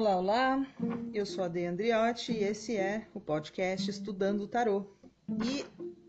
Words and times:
Olá, 0.00 0.16
olá. 0.16 0.66
Eu 1.12 1.26
sou 1.26 1.44
a 1.44 1.48
De 1.48 1.66
Andriotti 1.66 2.32
e 2.32 2.42
esse 2.42 2.74
é 2.74 3.06
o 3.12 3.20
podcast 3.20 3.90
Estudando 3.90 4.44
o 4.44 4.48
Tarô. 4.48 4.86
E 5.44 5.62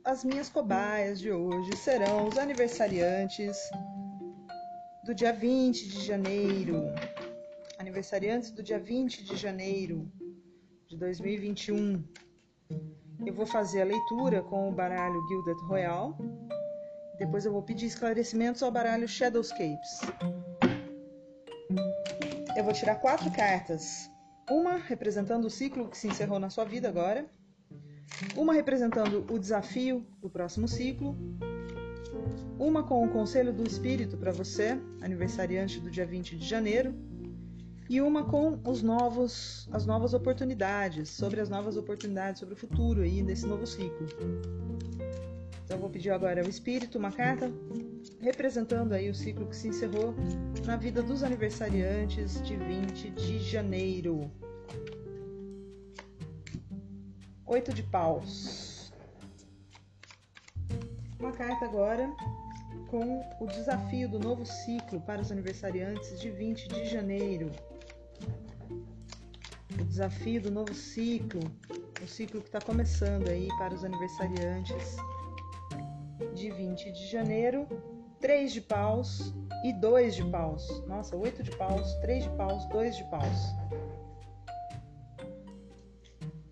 as 0.05 0.23
minhas 0.23 0.47
cobaias 0.47 1.19
de 1.19 1.29
hoje 1.29 1.75
serão 1.75 2.25
os 2.25 2.37
aniversariantes 2.37 3.57
do 5.03 5.13
dia 5.13 5.33
20 5.33 5.89
de 5.89 6.05
janeiro. 6.05 6.85
Aniversariantes 7.77 8.49
do 8.51 8.63
dia 8.63 8.79
20 8.79 9.25
de 9.25 9.35
janeiro 9.35 10.09
de 10.87 10.95
2021. 10.95 12.01
Eu 13.25 13.33
vou 13.33 13.45
fazer 13.45 13.81
a 13.81 13.85
leitura 13.85 14.41
com 14.41 14.69
o 14.69 14.71
baralho 14.71 15.21
Gilded 15.27 15.61
Royal. 15.65 16.17
Depois 17.19 17.43
eu 17.43 17.51
vou 17.51 17.61
pedir 17.61 17.87
esclarecimentos 17.87 18.63
ao 18.63 18.71
baralho 18.71 19.05
Shadowscapes. 19.05 19.99
Eu 22.61 22.65
vou 22.65 22.73
tirar 22.75 22.93
quatro 22.97 23.31
cartas. 23.31 24.07
Uma 24.47 24.77
representando 24.77 25.45
o 25.45 25.49
ciclo 25.49 25.89
que 25.89 25.97
se 25.97 26.07
encerrou 26.07 26.39
na 26.39 26.51
sua 26.51 26.63
vida 26.63 26.87
agora. 26.87 27.25
Uma 28.37 28.53
representando 28.53 29.25
o 29.31 29.39
desafio 29.39 30.05
do 30.21 30.29
próximo 30.29 30.67
ciclo. 30.67 31.17
Uma 32.59 32.83
com 32.83 33.03
o 33.03 33.09
conselho 33.09 33.51
do 33.51 33.67
espírito 33.67 34.15
para 34.15 34.31
você, 34.31 34.79
aniversariante 35.01 35.79
do 35.79 35.89
dia 35.89 36.05
20 36.05 36.37
de 36.37 36.47
janeiro. 36.47 36.93
E 37.89 37.99
uma 37.99 38.25
com 38.25 38.59
os 38.63 38.83
novos, 38.83 39.67
as 39.71 39.87
novas 39.87 40.13
oportunidades, 40.13 41.09
sobre 41.09 41.41
as 41.41 41.49
novas 41.49 41.77
oportunidades, 41.77 42.41
sobre 42.41 42.53
o 42.53 42.57
futuro 42.57 43.01
aí 43.01 43.23
desse 43.23 43.47
novo 43.47 43.65
ciclo. 43.65 44.05
Então 45.65 45.77
eu 45.77 45.79
vou 45.79 45.89
pedir 45.89 46.11
agora 46.11 46.43
ao 46.43 46.47
espírito 46.47 46.99
uma 46.99 47.11
carta 47.11 47.51
representando 48.21 48.93
aí 48.93 49.09
o 49.09 49.15
ciclo 49.15 49.47
que 49.47 49.55
se 49.55 49.67
encerrou 49.67 50.13
na 50.65 50.77
vida 50.77 51.01
dos 51.01 51.23
aniversariantes 51.23 52.41
de 52.43 52.55
20 52.55 53.09
de 53.09 53.39
janeiro. 53.39 54.31
Oito 57.45 57.73
de 57.73 57.83
paus. 57.83 58.93
Uma 61.19 61.31
carta 61.31 61.65
agora 61.65 62.09
com 62.89 63.21
o 63.39 63.47
desafio 63.47 64.07
do 64.07 64.19
novo 64.19 64.45
ciclo 64.45 65.01
para 65.01 65.21
os 65.21 65.31
aniversariantes 65.31 66.19
de 66.19 66.29
20 66.29 66.67
de 66.67 66.85
janeiro. 66.85 67.51
O 69.79 69.83
desafio 69.85 70.41
do 70.41 70.51
novo 70.51 70.73
ciclo, 70.73 71.41
o 72.03 72.07
ciclo 72.07 72.41
que 72.41 72.47
está 72.47 72.59
começando 72.59 73.27
aí 73.29 73.47
para 73.57 73.73
os 73.73 73.83
aniversariantes 73.83 74.97
de 76.35 76.51
20 76.51 76.91
de 76.91 77.07
janeiro, 77.07 77.67
3 78.21 78.53
de 78.53 78.61
paus 78.61 79.33
e 79.63 79.73
2 79.73 80.15
de 80.15 80.23
paus. 80.25 80.85
Nossa, 80.87 81.15
8 81.15 81.41
de 81.41 81.51
paus, 81.57 81.93
3 81.95 82.23
de 82.25 82.29
paus, 82.37 82.65
2 82.67 82.95
de 82.97 83.03
paus. 83.05 83.55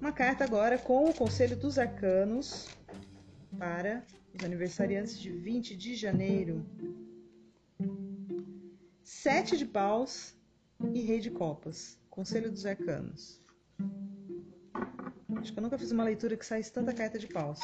Uma 0.01 0.11
carta 0.11 0.43
agora 0.43 0.77
com 0.77 1.05
o 1.09 1.13
Conselho 1.13 1.55
dos 1.55 1.77
Arcanos 1.77 2.67
para 3.57 4.03
os 4.33 4.43
aniversariantes 4.43 5.19
de 5.19 5.29
20 5.29 5.75
de 5.75 5.95
janeiro. 5.95 6.65
7 9.03 9.55
de 9.55 9.65
paus 9.65 10.35
e 10.93 11.01
Rei 11.01 11.19
de 11.19 11.29
Copas. 11.29 11.99
Conselho 12.09 12.51
dos 12.51 12.65
Arcanos. 12.65 13.39
Acho 15.37 15.53
que 15.53 15.59
eu 15.59 15.63
nunca 15.63 15.77
fiz 15.77 15.91
uma 15.91 16.03
leitura 16.03 16.35
que 16.35 16.45
saísse 16.45 16.73
tanta 16.73 16.93
carta 16.93 17.19
de 17.19 17.27
paus. 17.27 17.59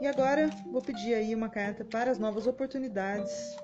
E 0.00 0.06
agora 0.06 0.50
vou 0.70 0.82
pedir 0.82 1.14
aí 1.14 1.34
uma 1.34 1.48
carta 1.48 1.84
para 1.84 2.10
as 2.10 2.18
novas 2.18 2.46
oportunidades 2.46 3.56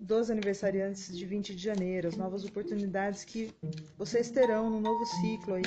dos 0.00 0.30
aniversariantes 0.30 1.16
de 1.16 1.24
20 1.24 1.54
de 1.54 1.62
janeiro, 1.62 2.08
as 2.08 2.16
novas 2.16 2.44
oportunidades 2.44 3.24
que 3.24 3.54
vocês 3.96 4.30
terão 4.30 4.68
no 4.68 4.80
novo 4.80 5.06
ciclo 5.06 5.54
aí. 5.54 5.62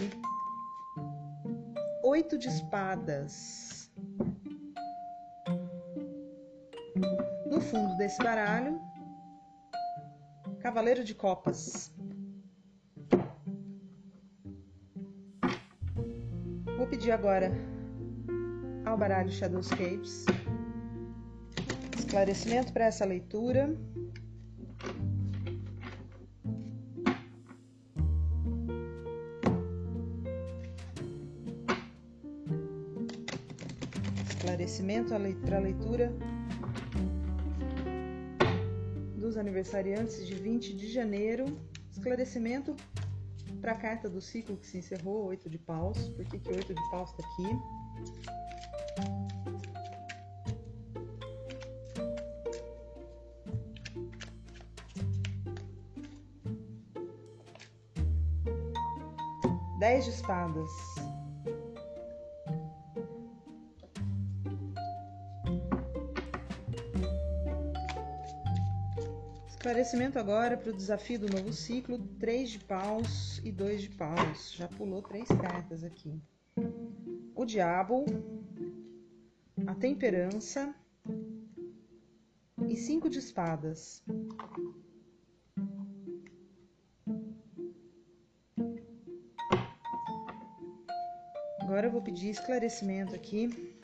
Oito 2.04 2.38
de 2.38 2.50
espadas. 2.50 3.90
No 7.46 7.62
fundo 7.62 7.96
desse 7.98 8.22
baralho, 8.22 8.80
Cavaleiro 10.60 11.04
de 11.04 11.16
Copas. 11.16 11.92
Vou 16.78 16.88
pedir 16.88 17.12
agora 17.12 17.52
ao 18.96 19.00
baralho 19.00 19.30
Shadowscapes. 19.30 20.26
Esclarecimento 21.98 22.72
para 22.72 22.86
essa 22.86 23.04
leitura. 23.04 23.78
Esclarecimento 34.30 35.10
para 35.44 35.58
a 35.58 35.60
leitura 35.60 36.14
dos 39.18 39.36
aniversariantes 39.36 40.26
de 40.26 40.36
20 40.36 40.74
de 40.74 40.88
janeiro. 40.90 41.46
Esclarecimento 41.92 42.74
para 43.60 43.74
a 43.74 43.78
carta 43.78 44.08
do 44.08 44.22
ciclo 44.22 44.56
que 44.56 44.66
se 44.66 44.78
encerrou, 44.78 45.26
oito 45.26 45.50
de 45.50 45.58
paus. 45.58 45.98
Por 46.16 46.24
que, 46.24 46.40
que 46.40 46.50
oito 46.50 46.74
de 46.74 46.90
paus 46.92 47.10
está 47.10 47.28
aqui? 47.28 48.35
Dez 59.86 60.06
de 60.06 60.10
espadas. 60.10 60.72
Esclarecimento 69.48 70.18
agora 70.18 70.58
para 70.58 70.72
o 70.72 70.76
desafio 70.76 71.20
do 71.20 71.30
novo 71.30 71.54
ciclo: 71.54 72.00
três 72.20 72.50
de 72.50 72.58
paus 72.58 73.40
e 73.44 73.52
dois 73.52 73.84
de 73.84 73.92
paus. 73.92 74.54
Já 74.54 74.68
pulou 74.68 75.04
três 75.04 75.28
cartas 75.28 75.84
aqui. 75.84 76.20
O 77.36 77.46
diabo, 77.46 78.06
a 79.68 79.76
temperança 79.76 80.74
e 82.68 82.76
cinco 82.76 83.08
de 83.08 83.20
espadas. 83.20 84.04
Agora 91.76 91.88
eu 91.88 91.92
vou 91.92 92.02
pedir 92.02 92.30
esclarecimento 92.30 93.14
aqui 93.14 93.76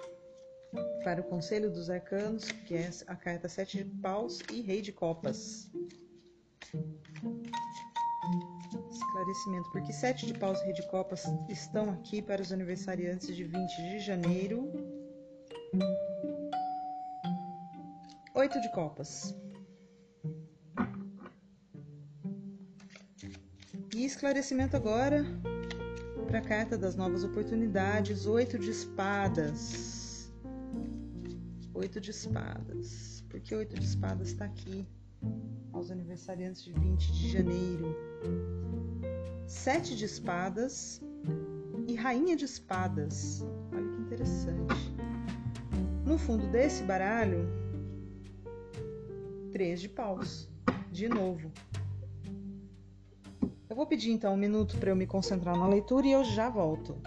para 1.03 1.19
o 1.19 1.25
Conselho 1.25 1.69
dos 1.69 1.89
Arcanos, 1.89 2.49
que 2.65 2.73
é 2.73 2.89
a 3.05 3.17
carta 3.17 3.49
Sete 3.49 3.83
de 3.83 3.91
Paus 3.99 4.39
e 4.49 4.61
Rei 4.61 4.81
de 4.81 4.93
Copas. 4.93 5.69
Esclarecimento, 8.89 9.69
porque 9.73 9.91
Sete 9.91 10.25
de 10.25 10.33
Paus 10.39 10.61
e 10.61 10.63
Rei 10.67 10.73
de 10.73 10.87
Copas 10.87 11.25
estão 11.49 11.89
aqui 11.89 12.21
para 12.21 12.41
os 12.41 12.53
aniversariantes 12.53 13.35
de 13.35 13.43
20 13.43 13.75
de 13.75 13.99
janeiro. 13.99 14.71
Oito 18.35 18.61
de 18.61 18.71
Copas. 18.71 19.35
E 23.93 24.05
esclarecimento 24.05 24.77
agora 24.77 25.25
para 26.31 26.39
a 26.39 26.43
carta 26.43 26.77
das 26.77 26.95
novas 26.95 27.25
oportunidades, 27.25 28.25
oito 28.25 28.57
de 28.57 28.71
espadas. 28.71 30.31
Oito 31.73 31.99
de 31.99 32.11
espadas. 32.11 33.21
Por 33.27 33.41
que 33.41 33.53
oito 33.53 33.75
de 33.75 33.85
espadas 33.85 34.29
está 34.29 34.45
aqui? 34.45 34.87
Aos 35.73 35.91
aniversariantes 35.91 36.63
de 36.63 36.71
20 36.71 37.11
de 37.11 37.29
janeiro. 37.31 37.97
Sete 39.45 39.93
de 39.93 40.05
espadas 40.05 41.01
e 41.85 41.95
rainha 41.95 42.37
de 42.37 42.45
espadas. 42.45 43.45
Olha 43.73 43.91
que 43.91 44.01
interessante. 44.01 44.95
No 46.05 46.17
fundo 46.17 46.47
desse 46.47 46.81
baralho, 46.83 47.45
três 49.51 49.81
de 49.81 49.89
paus. 49.89 50.49
De 50.93 51.09
novo. 51.09 51.51
Eu 53.71 53.75
vou 53.77 53.85
pedir 53.85 54.11
então 54.11 54.33
um 54.33 54.37
minuto 54.37 54.77
para 54.77 54.89
eu 54.89 54.95
me 54.97 55.07
concentrar 55.07 55.57
na 55.57 55.65
leitura 55.65 56.05
e 56.05 56.11
eu 56.11 56.25
já 56.25 56.49
volto. 56.49 57.01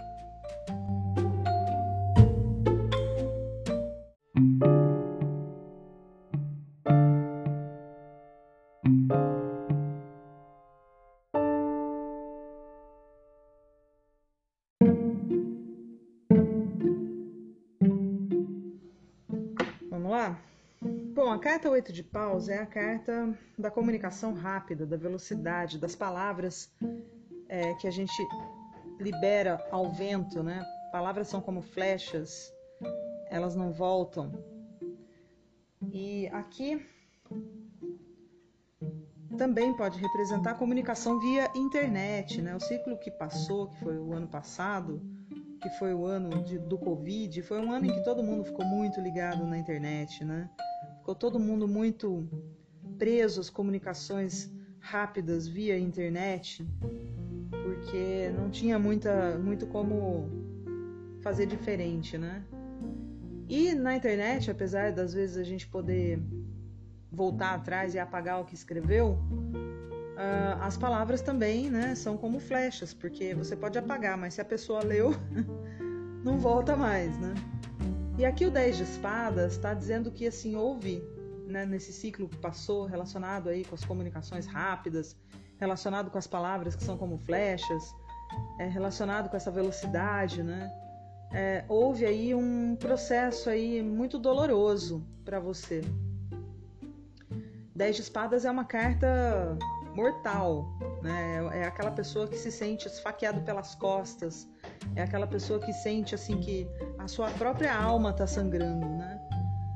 8 21.74 21.92
de 21.92 22.04
paus 22.04 22.48
é 22.48 22.58
a 22.58 22.66
carta 22.66 23.36
da 23.58 23.68
comunicação 23.68 24.32
rápida, 24.32 24.86
da 24.86 24.96
velocidade, 24.96 25.76
das 25.76 25.96
palavras 25.96 26.72
é, 27.48 27.74
que 27.74 27.88
a 27.88 27.90
gente 27.90 28.14
libera 29.00 29.60
ao 29.72 29.90
vento, 29.90 30.40
né? 30.40 30.64
Palavras 30.92 31.26
são 31.26 31.40
como 31.40 31.60
flechas, 31.60 32.54
elas 33.28 33.56
não 33.56 33.72
voltam. 33.72 34.30
E 35.92 36.28
aqui 36.28 36.80
também 39.36 39.76
pode 39.76 39.98
representar 39.98 40.52
a 40.52 40.54
comunicação 40.54 41.18
via 41.18 41.50
internet, 41.56 42.40
né? 42.40 42.54
O 42.54 42.60
ciclo 42.60 42.96
que 42.96 43.10
passou, 43.10 43.66
que 43.66 43.80
foi 43.80 43.98
o 43.98 44.12
ano 44.12 44.28
passado, 44.28 45.02
que 45.60 45.68
foi 45.70 45.92
o 45.92 46.04
ano 46.04 46.40
de, 46.44 46.56
do 46.56 46.78
Covid, 46.78 47.42
foi 47.42 47.58
um 47.58 47.72
ano 47.72 47.86
em 47.86 47.92
que 47.92 48.04
todo 48.04 48.22
mundo 48.22 48.44
ficou 48.44 48.64
muito 48.64 49.00
ligado 49.00 49.44
na 49.44 49.58
internet, 49.58 50.24
né? 50.24 50.48
Ficou 51.04 51.14
todo 51.14 51.38
mundo 51.38 51.68
muito 51.68 52.26
preso 52.96 53.38
às 53.38 53.50
comunicações 53.50 54.50
rápidas 54.80 55.46
via 55.46 55.78
internet, 55.78 56.66
porque 57.50 58.30
não 58.34 58.48
tinha 58.48 58.78
muita, 58.78 59.38
muito 59.38 59.66
como 59.66 60.30
fazer 61.20 61.44
diferente, 61.44 62.16
né? 62.16 62.42
E 63.50 63.74
na 63.74 63.94
internet, 63.94 64.50
apesar 64.50 64.92
das 64.92 65.12
vezes 65.12 65.36
a 65.36 65.44
gente 65.44 65.68
poder 65.68 66.22
voltar 67.12 67.52
atrás 67.52 67.94
e 67.94 67.98
apagar 67.98 68.40
o 68.40 68.46
que 68.46 68.54
escreveu, 68.54 69.10
uh, 69.10 70.62
as 70.62 70.78
palavras 70.78 71.20
também 71.20 71.68
né, 71.68 71.94
são 71.94 72.16
como 72.16 72.40
flechas, 72.40 72.94
porque 72.94 73.34
você 73.34 73.54
pode 73.54 73.76
apagar, 73.76 74.16
mas 74.16 74.32
se 74.32 74.40
a 74.40 74.44
pessoa 74.44 74.82
leu, 74.82 75.10
não 76.24 76.38
volta 76.38 76.74
mais, 76.74 77.14
né? 77.18 77.34
E 78.16 78.25
aqui 78.25 78.46
o 78.46 78.50
10 78.50 78.76
de 78.76 78.82
espadas 78.84 79.52
está 79.52 79.75
dizendo 79.75 80.11
que 80.11 80.26
assim 80.26 80.55
houve 80.55 81.02
né, 81.46 81.66
nesse 81.66 81.93
ciclo 81.93 82.28
que 82.28 82.37
passou 82.38 82.84
relacionado 82.87 83.49
aí 83.49 83.64
com 83.64 83.75
as 83.75 83.84
comunicações 83.84 84.46
rápidas, 84.46 85.16
relacionado 85.58 86.11
com 86.11 86.19
as 86.19 86.26
palavras 86.26 86.76
que 86.76 86.84
são 86.84 86.96
como 86.96 87.19
flechas, 87.19 87.94
é, 88.58 88.66
relacionado 88.66 89.28
com 89.28 89.37
essa 89.37 89.50
velocidade, 89.50 90.43
né? 90.43 90.72
É, 91.32 91.64
houve 91.69 92.06
aí 92.06 92.34
um 92.34 92.76
processo 92.76 93.50
aí 93.50 93.82
muito 93.82 94.19
doloroso 94.19 95.05
para 95.25 95.40
você, 95.40 95.82
Dez 97.75 97.96
de 97.96 98.02
espadas 98.02 98.44
é 98.44 98.50
uma 98.50 98.64
carta 98.64 99.58
mortal, 99.96 100.69
né? 101.02 101.60
É 101.60 101.64
aquela 101.64 101.90
pessoa 101.90 102.28
que 102.28 102.37
se 102.37 102.52
sente 102.52 102.87
esfaqueado 102.87 103.40
pelas 103.43 103.75
costas, 103.75 104.49
é 104.94 105.02
aquela 105.02 105.26
pessoa 105.26 105.58
que 105.58 105.72
sente 105.72 106.14
assim 106.14 106.40
que 106.40 106.66
a 106.98 107.08
sua 107.08 107.30
própria 107.30 107.74
alma 107.74 108.10
está 108.10 108.26
sangrando, 108.26 108.86
né? 108.86 109.20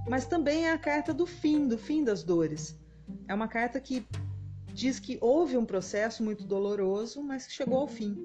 Mas 0.09 0.27
também 0.27 0.67
é 0.67 0.73
a 0.73 0.79
carta 0.79 1.13
do 1.13 1.27
fim, 1.27 1.69
do 1.69 1.77
fim 1.77 2.03
das 2.03 2.23
dores. 2.23 2.79
É 3.27 3.35
uma 3.35 3.49
carta 3.49 3.81
que 3.81 4.07
diz 4.73 4.99
que 4.99 5.19
houve 5.21 5.57
um 5.57 5.65
processo 5.65 6.23
muito 6.23 6.45
doloroso, 6.45 7.23
mas 7.23 7.47
que 7.47 7.53
chegou 7.53 7.79
ao 7.79 7.89
fim. 7.89 8.17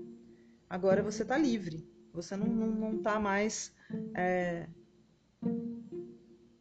Agora 0.70 1.04
você 1.04 1.24
está 1.24 1.38
livre. 1.38 1.88
Você 2.14 2.38
não, 2.38 2.48
não, 2.48 2.68
não 2.68 3.02
tá 3.02 3.20
mais 3.20 3.74
é, 4.16 4.68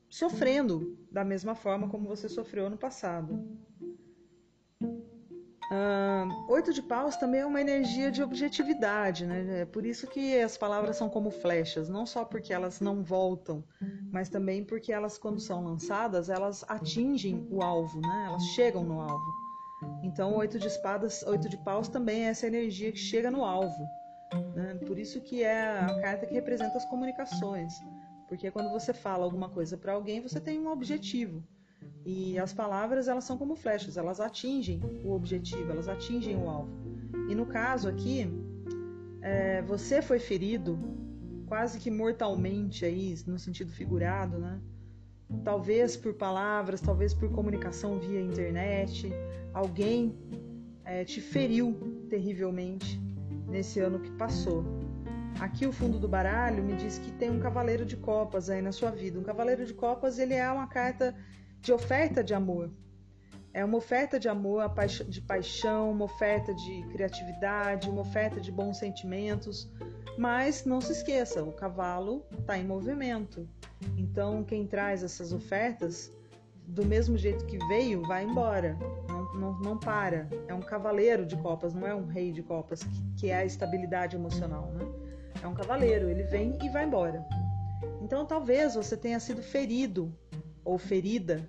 sofrendo 0.08 0.98
da 1.10 1.24
mesma 1.24 1.54
forma 1.54 1.88
como 1.88 2.08
você 2.08 2.28
sofreu 2.28 2.68
no 2.68 2.76
passado. 2.76 3.46
Uh, 5.72 6.52
oito 6.52 6.70
de 6.70 6.82
paus 6.82 7.16
também 7.16 7.40
é 7.40 7.46
uma 7.46 7.58
energia 7.58 8.10
de 8.10 8.22
objetividade, 8.22 9.24
né? 9.24 9.62
É 9.62 9.64
por 9.64 9.86
isso 9.86 10.06
que 10.06 10.38
as 10.38 10.54
palavras 10.54 10.98
são 10.98 11.08
como 11.08 11.30
flechas, 11.30 11.88
não 11.88 12.04
só 12.04 12.26
porque 12.26 12.52
elas 12.52 12.78
não 12.78 13.02
voltam, 13.02 13.64
mas 14.10 14.28
também 14.28 14.62
porque 14.62 14.92
elas, 14.92 15.16
quando 15.16 15.40
são 15.40 15.64
lançadas, 15.64 16.28
elas 16.28 16.62
atingem 16.68 17.48
o 17.50 17.62
alvo, 17.62 18.02
né? 18.02 18.24
Elas 18.26 18.42
chegam 18.48 18.84
no 18.84 19.00
alvo. 19.00 19.24
Então, 20.02 20.36
oito 20.36 20.58
de 20.58 20.66
espadas, 20.66 21.22
oito 21.22 21.48
de 21.48 21.56
paus 21.56 21.88
também 21.88 22.26
é 22.26 22.28
essa 22.28 22.46
energia 22.46 22.92
que 22.92 22.98
chega 22.98 23.30
no 23.30 23.42
alvo. 23.42 23.82
Né? 24.54 24.74
Por 24.86 24.98
isso 24.98 25.22
que 25.22 25.42
é 25.42 25.78
a 25.78 26.00
carta 26.02 26.26
que 26.26 26.34
representa 26.34 26.76
as 26.76 26.84
comunicações. 26.84 27.72
Porque 28.28 28.50
quando 28.50 28.70
você 28.70 28.92
fala 28.92 29.24
alguma 29.24 29.48
coisa 29.48 29.76
para 29.76 29.92
alguém, 29.92 30.20
você 30.20 30.38
tem 30.38 30.60
um 30.60 30.70
objetivo. 30.70 31.42
E 32.04 32.38
as 32.38 32.52
palavras, 32.52 33.06
elas 33.06 33.24
são 33.24 33.38
como 33.38 33.54
flechas, 33.54 33.96
elas 33.96 34.20
atingem 34.20 34.80
o 35.04 35.12
objetivo, 35.12 35.70
elas 35.70 35.88
atingem 35.88 36.36
o 36.36 36.48
alvo. 36.48 36.72
E 37.28 37.34
no 37.34 37.46
caso 37.46 37.88
aqui, 37.88 38.28
é, 39.20 39.62
você 39.62 40.02
foi 40.02 40.18
ferido 40.18 40.78
quase 41.46 41.78
que 41.78 41.90
mortalmente 41.90 42.84
aí, 42.84 43.14
no 43.26 43.38
sentido 43.38 43.70
figurado, 43.70 44.38
né? 44.38 44.60
Talvez 45.44 45.96
por 45.96 46.14
palavras, 46.14 46.80
talvez 46.80 47.14
por 47.14 47.30
comunicação 47.30 47.98
via 47.98 48.20
internet, 48.20 49.10
alguém 49.54 50.14
é, 50.84 51.04
te 51.04 51.20
feriu 51.20 52.06
terrivelmente 52.10 53.00
nesse 53.48 53.80
ano 53.80 54.00
que 54.00 54.10
passou. 54.12 54.64
Aqui 55.40 55.66
o 55.66 55.72
fundo 55.72 55.98
do 55.98 56.08
baralho 56.08 56.62
me 56.62 56.74
diz 56.74 56.98
que 56.98 57.10
tem 57.12 57.30
um 57.30 57.40
cavaleiro 57.40 57.84
de 57.84 57.96
copas 57.96 58.50
aí 58.50 58.60
na 58.60 58.72
sua 58.72 58.90
vida. 58.90 59.18
Um 59.18 59.22
cavaleiro 59.22 59.64
de 59.64 59.74
copas, 59.74 60.18
ele 60.18 60.34
é 60.34 60.50
uma 60.50 60.66
carta 60.66 61.14
de 61.62 61.72
oferta 61.72 62.24
de 62.24 62.34
amor. 62.34 62.70
É 63.54 63.64
uma 63.64 63.78
oferta 63.78 64.18
de 64.18 64.28
amor, 64.28 64.64
de 65.08 65.20
paixão, 65.20 65.92
uma 65.92 66.06
oferta 66.06 66.52
de 66.52 66.82
criatividade, 66.90 67.88
uma 67.88 68.00
oferta 68.00 68.40
de 68.40 68.50
bons 68.50 68.78
sentimentos. 68.78 69.70
Mas 70.18 70.64
não 70.64 70.80
se 70.80 70.92
esqueça, 70.92 71.42
o 71.42 71.52
cavalo 71.52 72.26
está 72.40 72.58
em 72.58 72.64
movimento. 72.64 73.48
Então, 73.96 74.42
quem 74.42 74.66
traz 74.66 75.04
essas 75.04 75.32
ofertas, 75.32 76.12
do 76.66 76.84
mesmo 76.84 77.16
jeito 77.16 77.46
que 77.46 77.58
veio, 77.68 78.02
vai 78.02 78.24
embora. 78.24 78.76
Não, 79.08 79.34
não, 79.34 79.60
não 79.60 79.78
para. 79.78 80.28
É 80.48 80.54
um 80.54 80.60
cavaleiro 80.60 81.24
de 81.24 81.36
copas, 81.36 81.74
não 81.74 81.86
é 81.86 81.94
um 81.94 82.06
rei 82.06 82.32
de 82.32 82.42
copas, 82.42 82.82
que, 82.82 83.02
que 83.18 83.30
é 83.30 83.36
a 83.36 83.44
estabilidade 83.44 84.16
emocional. 84.16 84.72
Né? 84.72 84.84
É 85.42 85.46
um 85.46 85.54
cavaleiro, 85.54 86.08
ele 86.08 86.24
vem 86.24 86.58
e 86.60 86.68
vai 86.68 86.84
embora. 86.84 87.24
Então 88.00 88.26
talvez 88.26 88.74
você 88.74 88.96
tenha 88.96 89.20
sido 89.20 89.42
ferido 89.42 90.12
ou 90.64 90.78
ferida 90.78 91.48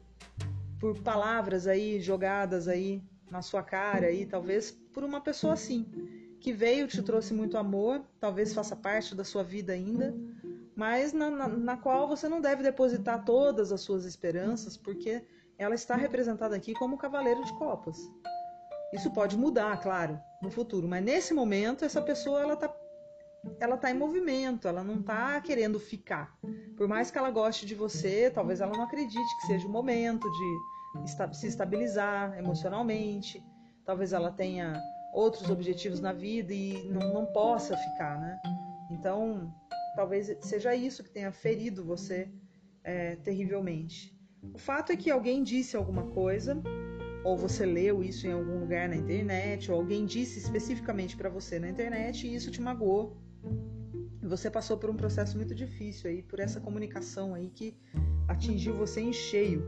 por 0.80 1.00
palavras 1.02 1.68
aí 1.68 2.00
jogadas 2.00 2.68
aí 2.68 3.02
na 3.30 3.42
sua 3.42 3.64
cara 3.64 4.08
aí, 4.08 4.26
talvez 4.26 4.72
por 4.72 5.04
uma 5.04 5.22
pessoa 5.22 5.54
assim, 5.54 5.86
que 6.40 6.52
veio, 6.52 6.88
te 6.88 7.02
trouxe 7.02 7.34
muito 7.34 7.58
amor, 7.58 8.02
talvez 8.20 8.54
faça 8.54 8.76
parte 8.76 9.16
da 9.16 9.24
sua 9.24 9.44
vida 9.44 9.74
ainda, 9.74 10.14
mas 10.76 11.14
na, 11.14 11.30
na, 11.30 11.48
na 11.48 11.78
qual 11.78 12.08
você 12.08 12.28
não 12.28 12.42
deve 12.42 12.62
depositar 12.62 13.24
todas 13.24 13.72
as 13.72 13.82
suas 13.82 14.06
esperanças, 14.06 14.76
porque 14.76 15.24
ela 15.58 15.74
está 15.74 15.96
representada 15.96 16.56
aqui 16.56 16.74
como 16.74 16.98
cavaleiro 16.98 17.44
de 17.46 17.54
copas. 17.58 17.98
Isso 18.92 19.10
pode 19.12 19.38
mudar, 19.38 19.80
claro, 19.82 20.20
no 20.42 20.52
futuro, 20.52 20.88
mas 20.88 21.04
nesse 21.04 21.34
momento 21.34 21.86
essa 21.86 22.02
pessoa 22.02 22.42
ela 22.42 22.54
está 22.54 22.68
ela 23.60 23.76
está 23.76 23.92
em 23.92 23.94
movimento, 23.94 24.68
ela 24.68 24.84
não 24.84 25.00
está 25.00 25.40
querendo 25.42 25.80
ficar. 25.80 26.38
Por 26.76 26.88
mais 26.88 27.12
que 27.12 27.18
ela 27.18 27.30
goste 27.30 27.66
de 27.66 27.76
você, 27.76 28.30
talvez 28.30 28.62
ela 28.62 28.72
não 28.72 28.84
acredite 28.84 29.38
que 29.40 29.48
seja 29.48 29.68
o 29.68 29.72
momento 29.72 30.30
de 30.32 31.36
se 31.36 31.48
estabilizar 31.48 32.38
emocionalmente. 32.38 33.44
Talvez 33.86 34.14
ela 34.14 34.32
tenha 34.32 34.82
outros 35.14 35.50
objetivos 35.50 36.00
na 36.00 36.14
vida 36.14 36.54
e 36.54 36.90
não, 36.90 37.14
não 37.14 37.26
possa 37.26 37.76
ficar, 37.76 38.20
né? 38.20 38.40
Então, 38.92 39.54
talvez 39.96 40.36
seja 40.42 40.76
isso 40.76 41.04
que 41.04 41.12
tenha 41.12 41.32
ferido 41.32 41.84
você 41.84 42.30
é, 42.84 43.16
terrivelmente. 43.18 44.18
O 44.54 44.58
fato 44.58 44.92
é 44.92 44.96
que 44.96 45.12
alguém 45.12 45.44
disse 45.44 45.76
alguma 45.76 46.08
coisa, 46.08 46.62
ou 47.24 47.38
você 47.38 47.66
leu 47.66 48.04
isso 48.04 48.28
em 48.28 48.32
algum 48.32 48.60
lugar 48.60 48.90
na 48.90 48.96
internet, 48.96 49.72
ou 49.72 49.78
alguém 49.78 50.06
disse 50.06 50.40
especificamente 50.40 51.16
para 51.16 51.30
você 51.30 51.60
na 51.60 51.70
internet 51.70 52.28
e 52.28 52.36
isso 52.36 52.52
te 52.52 52.62
magoou 52.62 53.18
você 54.22 54.50
passou 54.50 54.78
por 54.78 54.90
um 54.90 54.96
processo 54.96 55.38
muito 55.38 55.54
difícil 55.54 56.10
aí, 56.10 56.24
por 56.24 56.40
essa 56.40 56.60
comunicação 56.60 57.36
aí 57.36 57.50
que 57.50 57.78
atingiu 58.28 58.76
você 58.76 59.02
em 59.02 59.14
cheio, 59.14 59.64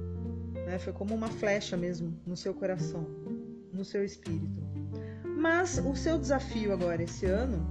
né? 0.65 0.79
Foi 0.79 0.93
como 0.93 1.13
uma 1.13 1.27
flecha 1.27 1.75
mesmo 1.75 2.19
no 2.25 2.35
seu 2.35 2.53
coração, 2.53 3.05
no 3.71 3.83
seu 3.83 4.03
espírito. 4.03 4.63
Mas 5.37 5.77
o 5.77 5.95
seu 5.95 6.17
desafio 6.17 6.73
agora 6.73 7.03
esse 7.03 7.25
ano 7.25 7.67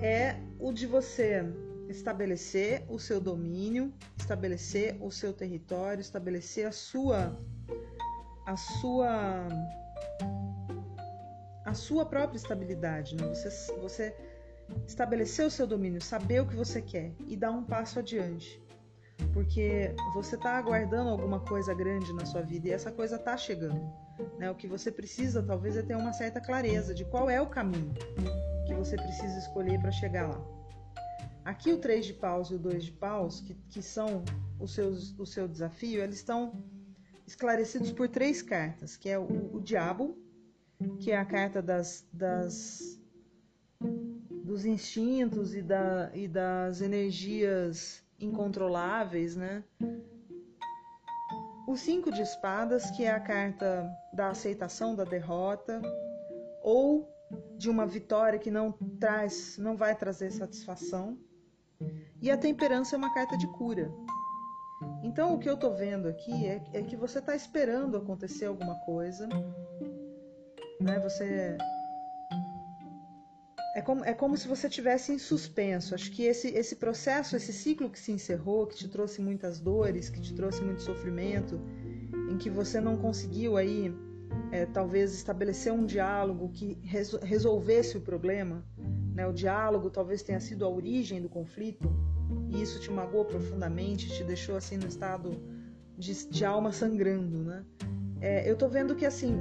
é 0.00 0.36
o 0.58 0.72
de 0.72 0.86
você 0.86 1.42
estabelecer 1.88 2.84
o 2.88 2.98
seu 2.98 3.20
domínio, 3.20 3.92
estabelecer 4.16 4.96
o 5.00 5.10
seu 5.10 5.32
território, 5.32 6.00
estabelecer 6.00 6.66
a 6.66 6.72
sua 6.72 7.36
a 8.46 8.56
sua 8.56 9.48
a 11.64 11.74
sua 11.74 12.06
própria 12.06 12.36
estabilidade, 12.36 13.16
né? 13.16 13.26
Você 13.28 13.50
você 13.80 14.14
estabelecer 14.86 15.46
o 15.46 15.50
seu 15.50 15.66
domínio, 15.66 16.02
saber 16.02 16.40
o 16.40 16.46
que 16.46 16.56
você 16.56 16.80
quer 16.80 17.12
e 17.26 17.36
dar 17.36 17.50
um 17.50 17.64
passo 17.64 17.98
adiante. 17.98 18.62
Porque 19.32 19.94
você 20.14 20.36
está 20.36 20.56
aguardando 20.56 21.10
alguma 21.10 21.40
coisa 21.40 21.74
grande 21.74 22.12
na 22.12 22.24
sua 22.24 22.42
vida 22.42 22.68
e 22.68 22.72
essa 22.72 22.90
coisa 22.90 23.16
está 23.16 23.36
chegando. 23.36 23.80
Né? 24.38 24.50
O 24.50 24.54
que 24.54 24.66
você 24.66 24.90
precisa, 24.90 25.42
talvez, 25.42 25.76
é 25.76 25.82
ter 25.82 25.96
uma 25.96 26.12
certa 26.12 26.40
clareza 26.40 26.94
de 26.94 27.04
qual 27.04 27.28
é 27.28 27.40
o 27.40 27.46
caminho 27.46 27.92
que 28.66 28.74
você 28.74 28.96
precisa 28.96 29.38
escolher 29.38 29.80
para 29.80 29.90
chegar 29.90 30.28
lá. 30.28 30.58
Aqui 31.44 31.72
o 31.72 31.78
3 31.78 32.04
de 32.04 32.14
paus 32.14 32.50
e 32.50 32.54
o 32.54 32.58
2 32.58 32.84
de 32.84 32.92
paus, 32.92 33.40
que, 33.40 33.54
que 33.70 33.82
são 33.82 34.22
os 34.60 34.74
seus, 34.74 35.18
o 35.18 35.24
seu 35.24 35.48
desafio, 35.48 36.02
eles 36.02 36.16
estão 36.16 36.62
esclarecidos 37.26 37.90
por 37.90 38.08
três 38.08 38.42
cartas, 38.42 38.96
que 38.96 39.08
é 39.08 39.18
o, 39.18 39.56
o 39.56 39.60
diabo, 39.60 40.18
que 41.00 41.10
é 41.10 41.16
a 41.16 41.24
carta 41.24 41.62
das, 41.62 42.06
das 42.12 43.00
dos 44.48 44.64
instintos 44.64 45.54
e, 45.54 45.60
da, 45.60 46.10
e 46.14 46.26
das 46.26 46.80
energias 46.80 48.02
incontroláveis, 48.18 49.36
né? 49.36 49.62
O 51.68 51.76
cinco 51.76 52.10
de 52.10 52.22
espadas, 52.22 52.90
que 52.92 53.04
é 53.04 53.10
a 53.10 53.20
carta 53.20 53.86
da 54.10 54.30
aceitação 54.30 54.96
da 54.96 55.04
derrota 55.04 55.82
ou 56.62 57.06
de 57.58 57.68
uma 57.68 57.86
vitória 57.86 58.38
que 58.38 58.50
não 58.50 58.72
traz, 58.98 59.58
não 59.58 59.76
vai 59.76 59.94
trazer 59.94 60.30
satisfação. 60.30 61.18
E 62.22 62.30
a 62.30 62.38
temperança 62.38 62.96
é 62.96 62.98
uma 62.98 63.12
carta 63.12 63.36
de 63.36 63.46
cura. 63.48 63.92
Então 65.02 65.34
o 65.34 65.38
que 65.38 65.48
eu 65.48 65.54
estou 65.54 65.74
vendo 65.74 66.08
aqui 66.08 66.46
é, 66.46 66.62
é 66.72 66.82
que 66.82 66.96
você 66.96 67.18
está 67.18 67.36
esperando 67.36 67.98
acontecer 67.98 68.46
alguma 68.46 68.76
coisa, 68.86 69.28
né? 70.80 70.98
Você 71.00 71.58
é 73.78 73.80
como, 73.80 74.04
é 74.04 74.12
como 74.12 74.36
se 74.36 74.48
você 74.48 74.68
tivesse 74.68 75.12
em 75.12 75.18
suspenso. 75.18 75.94
Acho 75.94 76.10
que 76.10 76.24
esse, 76.24 76.48
esse 76.48 76.74
processo, 76.74 77.36
esse 77.36 77.52
ciclo 77.52 77.88
que 77.88 77.98
se 77.98 78.10
encerrou, 78.10 78.66
que 78.66 78.74
te 78.74 78.88
trouxe 78.88 79.20
muitas 79.22 79.60
dores, 79.60 80.10
que 80.10 80.20
te 80.20 80.34
trouxe 80.34 80.62
muito 80.62 80.82
sofrimento, 80.82 81.60
em 82.28 82.36
que 82.36 82.50
você 82.50 82.80
não 82.80 82.96
conseguiu 82.96 83.56
aí 83.56 83.94
é, 84.50 84.66
talvez 84.66 85.14
estabelecer 85.14 85.72
um 85.72 85.86
diálogo 85.86 86.48
que 86.48 86.76
resolvesse 87.22 87.96
o 87.96 88.00
problema, 88.00 88.64
né? 89.14 89.24
O 89.28 89.32
diálogo 89.32 89.90
talvez 89.90 90.22
tenha 90.22 90.40
sido 90.40 90.64
a 90.64 90.68
origem 90.68 91.22
do 91.22 91.28
conflito 91.28 91.88
e 92.50 92.60
isso 92.60 92.80
te 92.80 92.90
magoou 92.90 93.24
profundamente, 93.24 94.08
te 94.08 94.24
deixou 94.24 94.56
assim 94.56 94.76
no 94.76 94.88
estado 94.88 95.40
de, 95.96 96.28
de 96.28 96.44
alma 96.44 96.72
sangrando, 96.72 97.44
né? 97.44 97.64
É, 98.20 98.50
eu 98.50 98.56
tô 98.56 98.68
vendo 98.68 98.96
que 98.96 99.06
assim, 99.06 99.40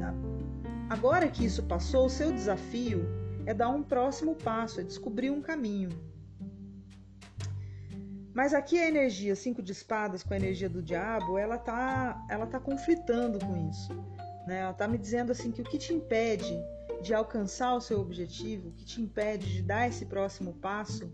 agora 0.87 1.27
que 1.27 1.43
isso 1.43 1.63
passou, 1.63 2.05
o 2.05 2.09
seu 2.09 2.31
desafio 2.31 3.26
é 3.47 3.53
dar 3.53 3.69
um 3.69 3.81
próximo 3.81 4.35
passo, 4.35 4.81
é 4.81 4.83
descobrir 4.83 5.31
um 5.31 5.41
caminho. 5.41 5.89
Mas 8.33 8.53
aqui 8.53 8.77
a 8.77 8.87
energia 8.87 9.35
cinco 9.35 9.63
de 9.63 9.71
espadas 9.71 10.21
com 10.21 10.33
a 10.33 10.37
energia 10.37 10.69
do 10.69 10.83
diabo, 10.83 11.37
ela 11.37 11.57
tá, 11.57 12.23
ela 12.29 12.45
tá 12.45 12.59
conflitando 12.59 13.39
com 13.39 13.69
isso. 13.69 13.93
Né? 14.45 14.59
Ela 14.59 14.73
tá 14.73 14.85
me 14.85 14.97
dizendo 14.97 15.31
assim 15.31 15.49
que 15.49 15.61
o 15.61 15.63
que 15.63 15.77
te 15.77 15.93
impede 15.93 16.61
de 17.01 17.13
alcançar 17.13 17.73
o 17.73 17.79
seu 17.79 18.01
objetivo, 18.01 18.67
o 18.67 18.71
que 18.73 18.83
te 18.83 19.01
impede 19.01 19.53
de 19.53 19.61
dar 19.61 19.87
esse 19.87 20.05
próximo 20.05 20.53
passo, 20.55 21.09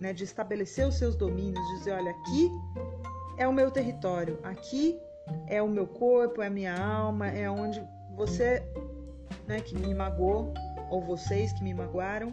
né, 0.00 0.12
de 0.12 0.24
estabelecer 0.24 0.88
os 0.88 0.94
seus 0.96 1.14
domínios, 1.14 1.66
dizer, 1.78 1.92
olha, 1.92 2.10
aqui 2.10 2.50
é 3.36 3.46
o 3.46 3.52
meu 3.52 3.70
território, 3.70 4.38
aqui 4.42 4.98
é 5.48 5.60
o 5.60 5.68
meu 5.68 5.86
corpo, 5.86 6.40
é 6.40 6.46
a 6.46 6.50
minha 6.50 6.74
alma, 6.74 7.28
é 7.28 7.50
onde 7.50 7.82
você, 8.16 8.62
né, 9.46 9.60
que 9.60 9.76
me 9.76 9.94
magoou, 9.94 10.54
ou 10.94 11.02
vocês 11.02 11.52
que 11.52 11.64
me 11.64 11.74
magoaram, 11.74 12.32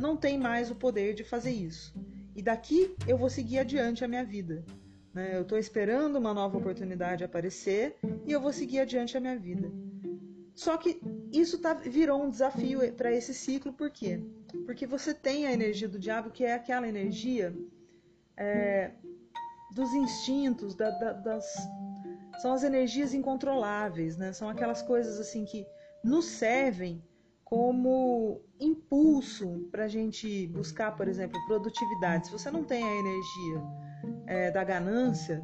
não 0.00 0.16
tem 0.16 0.36
mais 0.36 0.68
o 0.68 0.74
poder 0.74 1.14
de 1.14 1.22
fazer 1.22 1.52
isso. 1.52 1.94
E 2.34 2.42
daqui 2.42 2.96
eu 3.06 3.16
vou 3.16 3.30
seguir 3.30 3.60
adiante 3.60 4.04
a 4.04 4.08
minha 4.08 4.24
vida. 4.24 4.64
Né? 5.14 5.36
Eu 5.36 5.42
estou 5.42 5.56
esperando 5.56 6.16
uma 6.16 6.34
nova 6.34 6.58
oportunidade 6.58 7.22
aparecer 7.22 7.96
e 8.26 8.32
eu 8.32 8.40
vou 8.40 8.52
seguir 8.52 8.80
adiante 8.80 9.16
a 9.16 9.20
minha 9.20 9.38
vida. 9.38 9.70
Só 10.56 10.76
que 10.76 11.00
isso 11.32 11.58
tá, 11.58 11.72
virou 11.74 12.20
um 12.20 12.30
desafio 12.30 12.80
para 12.94 13.12
esse 13.12 13.32
ciclo, 13.32 13.72
por 13.72 13.90
quê? 13.90 14.20
Porque 14.66 14.86
você 14.86 15.14
tem 15.14 15.46
a 15.46 15.52
energia 15.52 15.88
do 15.88 15.98
diabo, 15.98 16.30
que 16.30 16.44
é 16.44 16.54
aquela 16.54 16.88
energia 16.88 17.54
é, 18.36 18.90
dos 19.72 19.92
instintos, 19.92 20.74
da, 20.74 20.90
da, 20.90 21.12
das, 21.12 21.46
são 22.42 22.52
as 22.52 22.64
energias 22.64 23.14
incontroláveis, 23.14 24.16
né? 24.16 24.32
São 24.32 24.48
aquelas 24.48 24.82
coisas 24.82 25.20
assim 25.20 25.44
que 25.44 25.64
nos 26.02 26.24
servem 26.24 27.02
como 27.50 28.40
impulso 28.60 29.68
para 29.72 29.84
a 29.86 29.88
gente 29.88 30.46
buscar, 30.46 30.96
por 30.96 31.08
exemplo, 31.08 31.36
produtividade. 31.46 32.28
Se 32.28 32.32
você 32.32 32.48
não 32.48 32.62
tem 32.62 32.84
a 32.84 32.94
energia 32.94 33.62
é, 34.28 34.50
da 34.52 34.62
ganância, 34.62 35.42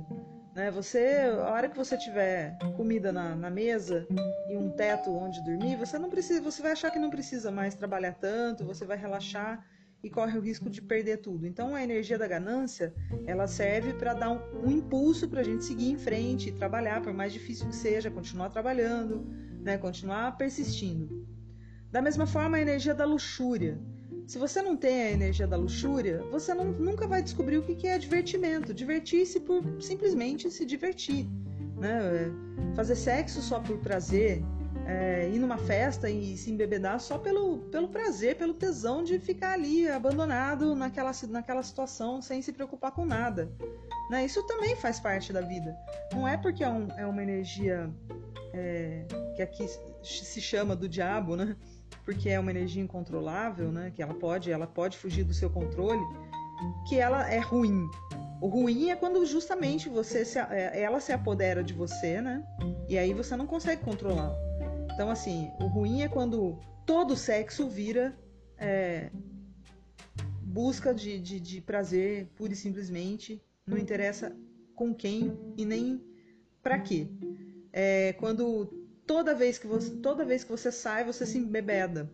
né? 0.54 0.70
Você, 0.70 1.20
a 1.36 1.50
hora 1.50 1.68
que 1.68 1.76
você 1.76 1.98
tiver 1.98 2.56
comida 2.76 3.12
na, 3.12 3.34
na, 3.34 3.50
mesa 3.50 4.06
e 4.48 4.56
um 4.56 4.70
teto 4.70 5.10
onde 5.10 5.44
dormir, 5.44 5.76
você 5.76 5.98
não 5.98 6.08
precisa, 6.08 6.40
você 6.40 6.62
vai 6.62 6.72
achar 6.72 6.92
que 6.92 6.98
não 6.98 7.10
precisa 7.10 7.50
mais 7.50 7.74
trabalhar 7.74 8.12
tanto, 8.12 8.64
você 8.64 8.84
vai 8.86 8.96
relaxar 8.96 9.66
e 10.00 10.08
corre 10.08 10.38
o 10.38 10.40
risco 10.40 10.70
de 10.70 10.80
perder 10.80 11.18
tudo. 11.18 11.44
Então 11.44 11.74
a 11.74 11.82
energia 11.82 12.16
da 12.16 12.28
ganância, 12.28 12.94
ela 13.26 13.48
serve 13.48 13.92
para 13.94 14.14
dar 14.14 14.30
um, 14.30 14.66
um 14.66 14.70
impulso 14.70 15.28
para 15.28 15.40
a 15.40 15.44
gente 15.44 15.64
seguir 15.64 15.90
em 15.90 15.98
frente, 15.98 16.52
trabalhar, 16.52 17.02
por 17.02 17.12
mais 17.12 17.32
difícil 17.32 17.66
que 17.66 17.74
seja, 17.74 18.10
continuar 18.10 18.50
trabalhando, 18.50 19.26
né? 19.60 19.76
continuar 19.76 20.36
persistindo. 20.38 21.35
Da 21.90 22.02
mesma 22.02 22.26
forma, 22.26 22.56
a 22.56 22.60
energia 22.60 22.94
da 22.94 23.04
luxúria. 23.04 23.78
Se 24.26 24.38
você 24.38 24.60
não 24.60 24.76
tem 24.76 25.02
a 25.02 25.12
energia 25.12 25.46
da 25.46 25.56
luxúria, 25.56 26.20
você 26.30 26.52
não, 26.52 26.64
nunca 26.64 27.06
vai 27.06 27.22
descobrir 27.22 27.58
o 27.58 27.62
que 27.62 27.86
é 27.86 27.96
divertimento. 27.96 28.74
Divertir-se 28.74 29.40
por 29.40 29.62
simplesmente 29.80 30.50
se 30.50 30.66
divertir. 30.66 31.28
Né? 31.78 31.92
É, 31.92 32.74
fazer 32.74 32.96
sexo 32.96 33.40
só 33.40 33.60
por 33.60 33.78
prazer, 33.78 34.42
é, 34.86 35.28
ir 35.28 35.38
numa 35.38 35.58
festa 35.58 36.08
e 36.08 36.36
se 36.36 36.50
embebedar 36.50 37.00
só 37.00 37.18
pelo, 37.18 37.58
pelo 37.70 37.88
prazer, 37.88 38.36
pelo 38.36 38.54
tesão 38.54 39.02
de 39.02 39.18
ficar 39.18 39.52
ali 39.52 39.88
abandonado 39.88 40.74
naquela, 40.74 41.12
naquela 41.28 41.62
situação 41.62 42.22
sem 42.22 42.40
se 42.40 42.52
preocupar 42.52 42.92
com 42.92 43.04
nada. 43.04 43.50
Né? 44.10 44.24
Isso 44.24 44.42
também 44.46 44.76
faz 44.76 45.00
parte 45.00 45.32
da 45.32 45.40
vida. 45.40 45.76
Não 46.12 46.26
é 46.26 46.36
porque 46.36 46.62
é, 46.62 46.68
um, 46.68 46.88
é 46.96 47.06
uma 47.06 47.22
energia 47.22 47.90
é, 48.52 49.04
que 49.34 49.42
aqui 49.42 49.66
se 50.02 50.40
chama 50.40 50.74
do 50.76 50.88
diabo, 50.88 51.36
né? 51.36 51.56
Porque 52.06 52.30
é 52.30 52.38
uma 52.38 52.52
energia 52.52 52.80
incontrolável, 52.80 53.72
né? 53.72 53.92
Que 53.94 54.00
ela 54.00 54.14
pode, 54.14 54.50
ela 54.50 54.66
pode 54.66 54.96
fugir 54.96 55.24
do 55.24 55.34
seu 55.34 55.50
controle, 55.50 56.00
que 56.88 56.98
ela 56.98 57.28
é 57.28 57.40
ruim. 57.40 57.84
O 58.40 58.46
ruim 58.46 58.90
é 58.90 58.96
quando 58.96 59.26
justamente 59.26 59.88
você 59.88 60.24
se, 60.24 60.38
é, 60.38 60.80
ela 60.80 61.00
se 61.00 61.12
apodera 61.12 61.64
de 61.64 61.74
você, 61.74 62.20
né? 62.20 62.44
E 62.88 62.96
aí 62.96 63.12
você 63.12 63.36
não 63.36 63.46
consegue 63.46 63.82
controlar. 63.82 64.32
Então, 64.94 65.10
assim, 65.10 65.50
o 65.60 65.66
ruim 65.66 66.02
é 66.02 66.08
quando 66.08 66.56
todo 66.86 67.16
sexo 67.16 67.68
vira 67.68 68.16
é, 68.56 69.10
busca 70.42 70.94
de, 70.94 71.18
de, 71.18 71.40
de 71.40 71.60
prazer, 71.60 72.28
pura 72.36 72.52
e 72.52 72.56
simplesmente. 72.56 73.42
Não 73.66 73.76
interessa 73.76 74.34
com 74.76 74.94
quem 74.94 75.36
e 75.56 75.64
nem 75.64 76.00
para 76.62 76.78
quê. 76.78 77.08
É, 77.72 78.12
quando 78.12 78.85
toda 79.06 79.34
vez 79.34 79.58
que 79.58 79.66
você, 79.66 79.90
toda 79.96 80.24
vez 80.24 80.44
que 80.44 80.50
você 80.50 80.72
sai, 80.72 81.04
você 81.04 81.24
se 81.24 81.38
embebeda 81.38 82.10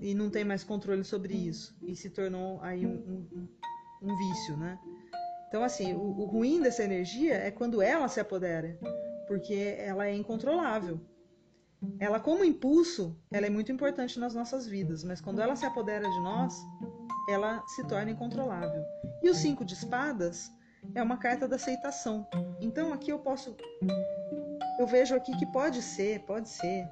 e 0.00 0.14
não 0.14 0.30
tem 0.30 0.44
mais 0.44 0.64
controle 0.64 1.04
sobre 1.04 1.34
isso 1.34 1.76
e 1.82 1.94
se 1.94 2.10
tornou 2.10 2.60
aí 2.62 2.86
um, 2.86 3.26
um, 3.32 3.48
um 4.02 4.16
vício, 4.16 4.56
né? 4.56 4.78
Então 5.48 5.62
assim, 5.62 5.94
o, 5.94 6.00
o, 6.00 6.24
ruim 6.24 6.60
dessa 6.60 6.82
energia 6.82 7.34
é 7.34 7.50
quando 7.50 7.80
ela 7.82 8.08
se 8.08 8.18
apodera, 8.18 8.78
porque 9.28 9.76
ela 9.78 10.06
é 10.06 10.14
incontrolável. 10.14 11.00
Ela 12.00 12.18
como 12.18 12.44
impulso, 12.44 13.16
ela 13.30 13.46
é 13.46 13.50
muito 13.50 13.70
importante 13.70 14.18
nas 14.18 14.34
nossas 14.34 14.66
vidas, 14.66 15.04
mas 15.04 15.20
quando 15.20 15.40
ela 15.40 15.54
se 15.54 15.66
apodera 15.66 16.08
de 16.08 16.20
nós, 16.20 16.54
ela 17.28 17.62
se 17.68 17.86
torna 17.86 18.10
incontrolável. 18.10 18.82
E 19.22 19.28
o 19.28 19.34
cinco 19.34 19.64
de 19.64 19.74
espadas 19.74 20.50
é 20.94 21.02
uma 21.02 21.18
carta 21.18 21.46
da 21.46 21.56
aceitação. 21.56 22.26
Então 22.60 22.92
aqui 22.92 23.12
eu 23.12 23.18
posso 23.18 23.54
eu 24.78 24.86
vejo 24.86 25.14
aqui 25.14 25.36
que 25.36 25.46
pode 25.46 25.82
ser, 25.82 26.20
pode 26.20 26.48
ser, 26.48 26.88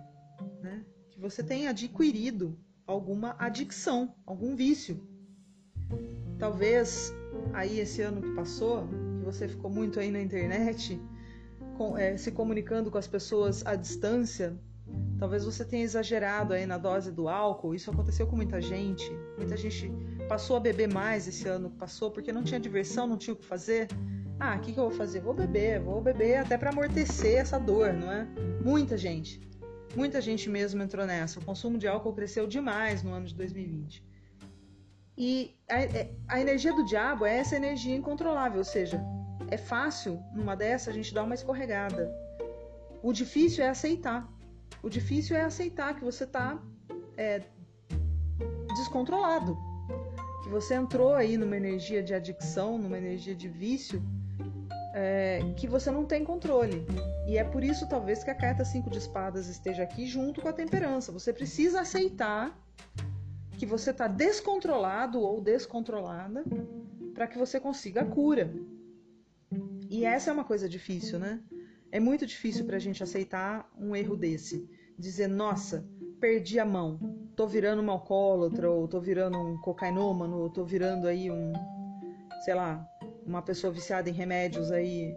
né? 0.62 0.84
Que 1.10 1.20
você 1.20 1.42
tenha 1.42 1.70
adquirido 1.70 2.58
alguma 2.86 3.36
adicção, 3.38 4.14
algum 4.26 4.54
vício. 4.54 5.06
Talvez 6.38 7.12
aí 7.52 7.78
esse 7.78 8.02
ano 8.02 8.20
que 8.20 8.30
passou, 8.34 8.86
que 9.18 9.24
você 9.24 9.48
ficou 9.48 9.70
muito 9.70 10.00
aí 10.00 10.10
na 10.10 10.20
internet, 10.20 11.00
com, 11.76 11.96
é, 11.96 12.16
se 12.16 12.30
comunicando 12.32 12.90
com 12.90 12.98
as 12.98 13.06
pessoas 13.06 13.64
à 13.66 13.74
distância, 13.74 14.58
talvez 15.18 15.44
você 15.44 15.64
tenha 15.64 15.84
exagerado 15.84 16.52
aí 16.52 16.66
na 16.66 16.78
dose 16.78 17.10
do 17.12 17.28
álcool. 17.28 17.74
Isso 17.74 17.90
aconteceu 17.90 18.26
com 18.26 18.36
muita 18.36 18.60
gente. 18.60 19.10
Muita 19.36 19.56
gente 19.56 19.90
passou 20.28 20.56
a 20.56 20.60
beber 20.60 20.92
mais 20.92 21.28
esse 21.28 21.48
ano 21.48 21.70
que 21.70 21.76
passou 21.76 22.10
porque 22.10 22.32
não 22.32 22.42
tinha 22.42 22.58
diversão, 22.60 23.06
não 23.06 23.16
tinha 23.16 23.34
o 23.34 23.36
que 23.36 23.44
fazer. 23.44 23.88
Ah, 24.38 24.56
o 24.56 24.60
que, 24.60 24.72
que 24.72 24.78
eu 24.78 24.88
vou 24.88 24.98
fazer? 24.98 25.20
Vou 25.20 25.34
beber, 25.34 25.80
vou 25.80 26.00
beber 26.00 26.38
até 26.38 26.58
para 26.58 26.70
amortecer 26.70 27.38
essa 27.38 27.58
dor, 27.58 27.92
não 27.92 28.10
é? 28.10 28.26
Muita 28.62 28.96
gente, 28.96 29.40
muita 29.96 30.20
gente 30.20 30.50
mesmo 30.50 30.82
entrou 30.82 31.06
nessa. 31.06 31.38
O 31.38 31.44
consumo 31.44 31.78
de 31.78 31.86
álcool 31.86 32.12
cresceu 32.12 32.46
demais 32.46 33.02
no 33.02 33.12
ano 33.12 33.26
de 33.26 33.34
2020. 33.34 34.04
E 35.16 35.54
a, 35.70 35.82
é, 35.82 36.10
a 36.26 36.40
energia 36.40 36.72
do 36.72 36.84
diabo 36.84 37.24
é 37.24 37.38
essa 37.38 37.54
energia 37.54 37.94
incontrolável, 37.94 38.58
ou 38.58 38.64
seja, 38.64 39.00
é 39.50 39.56
fácil 39.56 40.20
numa 40.34 40.56
dessa 40.56 40.90
a 40.90 40.92
gente 40.92 41.14
dar 41.14 41.22
uma 41.22 41.34
escorregada. 41.34 42.12
O 43.02 43.12
difícil 43.12 43.64
é 43.64 43.68
aceitar. 43.68 44.28
O 44.82 44.88
difícil 44.88 45.36
é 45.36 45.42
aceitar 45.42 45.94
que 45.94 46.04
você 46.04 46.24
está 46.24 46.60
é, 47.16 47.42
descontrolado, 48.76 49.56
que 50.42 50.48
você 50.48 50.74
entrou 50.74 51.14
aí 51.14 51.36
numa 51.36 51.56
energia 51.56 52.02
de 52.02 52.12
adicção, 52.12 52.76
numa 52.76 52.98
energia 52.98 53.34
de 53.34 53.48
vício, 53.48 54.02
é, 54.94 55.40
que 55.56 55.66
você 55.66 55.90
não 55.90 56.06
tem 56.06 56.24
controle. 56.24 56.86
E 57.26 57.36
é 57.36 57.42
por 57.42 57.64
isso, 57.64 57.88
talvez, 57.88 58.22
que 58.22 58.30
a 58.30 58.34
carta 58.34 58.64
5 58.64 58.88
de 58.88 58.98
espadas 58.98 59.48
esteja 59.48 59.82
aqui 59.82 60.06
junto 60.06 60.40
com 60.40 60.48
a 60.48 60.52
temperança. 60.52 61.10
Você 61.10 61.32
precisa 61.32 61.80
aceitar 61.80 62.56
que 63.58 63.66
você 63.66 63.90
está 63.90 64.06
descontrolado 64.06 65.20
ou 65.20 65.40
descontrolada 65.40 66.44
para 67.12 67.26
que 67.26 67.36
você 67.36 67.58
consiga 67.58 68.02
a 68.02 68.06
cura. 68.06 68.54
E 69.90 70.04
essa 70.04 70.30
é 70.30 70.32
uma 70.32 70.44
coisa 70.44 70.68
difícil, 70.68 71.18
né? 71.18 71.42
É 71.90 71.98
muito 71.98 72.24
difícil 72.24 72.64
para 72.64 72.76
a 72.76 72.80
gente 72.80 73.02
aceitar 73.02 73.68
um 73.76 73.96
erro 73.96 74.16
desse. 74.16 74.68
Dizer, 74.96 75.26
nossa, 75.26 75.84
perdi 76.20 76.60
a 76.60 76.64
mão, 76.64 76.98
tô 77.34 77.48
virando 77.48 77.82
um 77.82 77.90
alcoólatra, 77.90 78.70
ou 78.70 78.86
tô 78.86 79.00
virando 79.00 79.38
um 79.38 79.58
cocainômano, 79.58 80.38
ou 80.38 80.50
tô 80.50 80.64
virando 80.64 81.08
aí 81.08 81.30
um, 81.30 81.52
sei 82.44 82.54
lá, 82.54 82.88
uma 83.26 83.42
pessoa 83.42 83.72
viciada 83.72 84.08
em 84.08 84.12
remédios 84.12 84.70
aí 84.70 85.16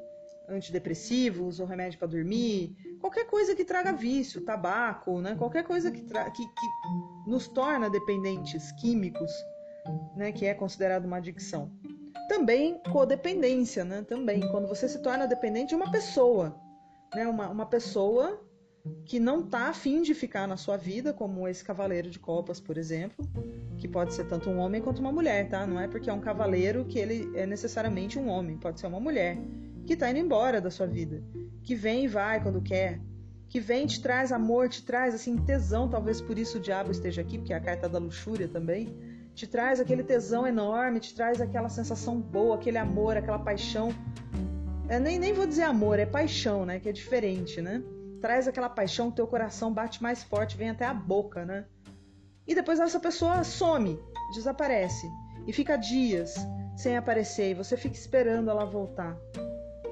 antidepressivos 0.50 1.60
ou 1.60 1.66
remédio 1.66 2.00
para 2.00 2.08
dormir, 2.08 2.76
qualquer 3.02 3.26
coisa 3.26 3.56
que 3.56 3.66
traga 3.66 3.92
vício, 3.92 4.42
tabaco, 4.42 5.20
né? 5.20 5.36
Qualquer 5.36 5.64
coisa 5.64 5.92
que, 5.92 6.02
que, 6.02 6.46
que 6.46 6.68
nos 7.28 7.48
torna 7.48 7.90
dependentes 7.90 8.72
químicos, 8.74 9.32
né? 10.16 10.32
Que 10.32 10.46
é 10.46 10.54
considerado 10.54 11.06
uma 11.06 11.18
adicção. 11.18 11.72
Também 12.30 12.82
codependência, 12.92 13.84
né? 13.84 14.04
Também 14.04 14.40
quando 14.52 14.68
você 14.68 14.88
se 14.88 15.02
torna 15.02 15.28
dependente 15.28 15.70
de 15.70 15.76
uma 15.76 15.92
pessoa, 15.92 16.58
né? 17.14 17.28
Uma, 17.28 17.50
uma 17.50 17.66
pessoa 17.66 18.42
que 19.06 19.20
não 19.20 19.42
está 19.42 19.70
afim 19.70 20.02
de 20.02 20.14
ficar 20.14 20.48
na 20.48 20.58
sua 20.58 20.78
vida, 20.78 21.14
como 21.14 21.48
esse 21.48 21.64
cavaleiro 21.64 22.10
de 22.10 22.20
copas, 22.20 22.60
por 22.60 22.78
exemplo, 22.78 23.28
que 23.78 23.88
pode 23.88 24.14
ser 24.14 24.26
tanto 24.26 24.50
um 24.50 24.58
homem 24.60 24.82
quanto 24.82 25.00
uma 25.00 25.12
mulher, 25.12 25.50
tá? 25.50 25.66
Não 25.66 25.80
é 25.80 25.88
porque 25.88 26.10
é 26.10 26.14
um 26.14 26.20
cavaleiro 26.20 26.86
que 26.86 27.00
ele 27.00 27.32
é 27.36 27.46
necessariamente 27.46 28.20
um 28.20 28.28
homem, 28.28 28.58
pode 28.58 28.80
ser 28.80 28.88
uma 28.88 29.00
mulher 29.00 29.38
que 29.86 29.94
está 29.94 30.10
indo 30.10 30.20
embora 30.20 30.60
da 30.60 30.70
sua 30.70 30.86
vida, 30.86 31.24
que 31.64 31.74
vem 31.74 32.06
e 32.06 32.08
vai 32.08 32.42
quando 32.42 32.62
quer, 32.62 33.00
que 33.48 33.60
vem 33.60 33.86
te 33.86 34.02
traz 34.02 34.32
amor, 34.32 34.68
te 34.68 34.84
traz 34.84 35.16
assim 35.16 35.38
tesão, 35.38 35.88
talvez 35.88 36.20
por 36.20 36.38
isso 36.38 36.58
o 36.58 36.62
diabo 36.62 36.92
esteja 36.92 37.22
aqui, 37.22 37.38
porque 37.38 37.54
é 37.54 37.56
a 37.56 37.62
carta 37.62 37.88
da 37.88 37.98
luxúria 37.98 38.48
também, 38.48 38.94
te 39.34 39.48
traz 39.48 39.80
aquele 39.80 40.04
tesão 40.04 40.46
enorme, 40.46 41.00
te 41.00 41.14
traz 41.14 41.40
aquela 41.40 41.70
sensação 41.70 42.20
boa, 42.20 42.56
aquele 42.56 42.78
amor, 42.78 43.16
aquela 43.16 43.40
paixão. 43.40 43.90
É, 44.90 45.00
nem, 45.00 45.20
nem 45.20 45.32
vou 45.32 45.46
dizer 45.46 45.64
amor, 45.64 46.00
é 46.00 46.06
paixão, 46.06 46.66
né? 46.66 46.80
Que 46.80 46.90
é 46.90 46.92
diferente, 46.92 47.62
né? 47.62 47.84
Traz 48.22 48.48
aquela 48.48 48.70
paixão, 48.70 49.12
teu 49.12 49.28
coração 49.28 49.74
bate 49.74 50.02
mais 50.02 50.24
forte, 50.24 50.58
vem 50.58 50.70
até 50.70 50.86
a 50.86 50.94
boca, 50.94 51.46
né? 51.46 51.66
E 52.48 52.56
depois 52.56 52.80
essa 52.80 53.00
pessoa 53.00 53.44
some, 53.44 54.00
desaparece 54.34 55.08
e 55.46 55.54
fica 55.54 55.76
dias 55.78 56.36
sem 56.76 56.96
aparecer 56.96 57.52
e 57.52 57.54
você 57.54 57.76
fica 57.76 57.96
esperando 57.96 58.50
ela 58.50 58.66
voltar. 58.66 59.18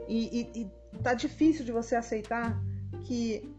E, 0.07 0.51
e, 0.55 0.61
e 0.61 0.99
tá 0.99 1.13
difícil 1.13 1.65
de 1.65 1.71
você 1.71 1.95
aceitar 1.95 2.57
que 3.03 3.53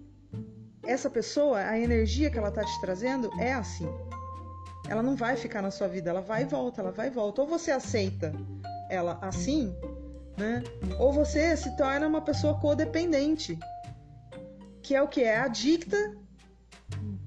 essa 0.85 1.11
pessoa, 1.11 1.58
a 1.58 1.78
energia 1.78 2.30
que 2.30 2.38
ela 2.38 2.50
tá 2.50 2.64
te 2.64 2.80
trazendo 2.80 3.30
é 3.40 3.52
assim. 3.52 3.88
Ela 4.88 5.02
não 5.02 5.16
vai 5.16 5.37
ficar 5.37 5.61
na 5.61 5.70
sua 5.70 5.88
vida, 5.88 6.11
ela 6.11 6.20
vai 6.20 6.42
e 6.42 6.46
volta, 6.46 6.80
ela 6.80 6.92
vai 6.92 7.08
e 7.08 7.11
volta. 7.11 7.42
Ou 7.42 7.49
você 7.49 7.73
aceita 7.73 8.32
ela 8.88 9.18
assim, 9.20 9.75
né? 10.37 10.62
Ou 10.99 11.12
você 11.12 11.56
se 11.56 11.76
torna 11.76 12.06
uma 12.06 12.20
pessoa 12.20 12.58
codependente, 12.61 13.58
que 14.87 14.95
é 14.95 15.02
o 15.02 15.09
que 15.09 15.25
é 15.25 15.37
adicta 15.37 16.16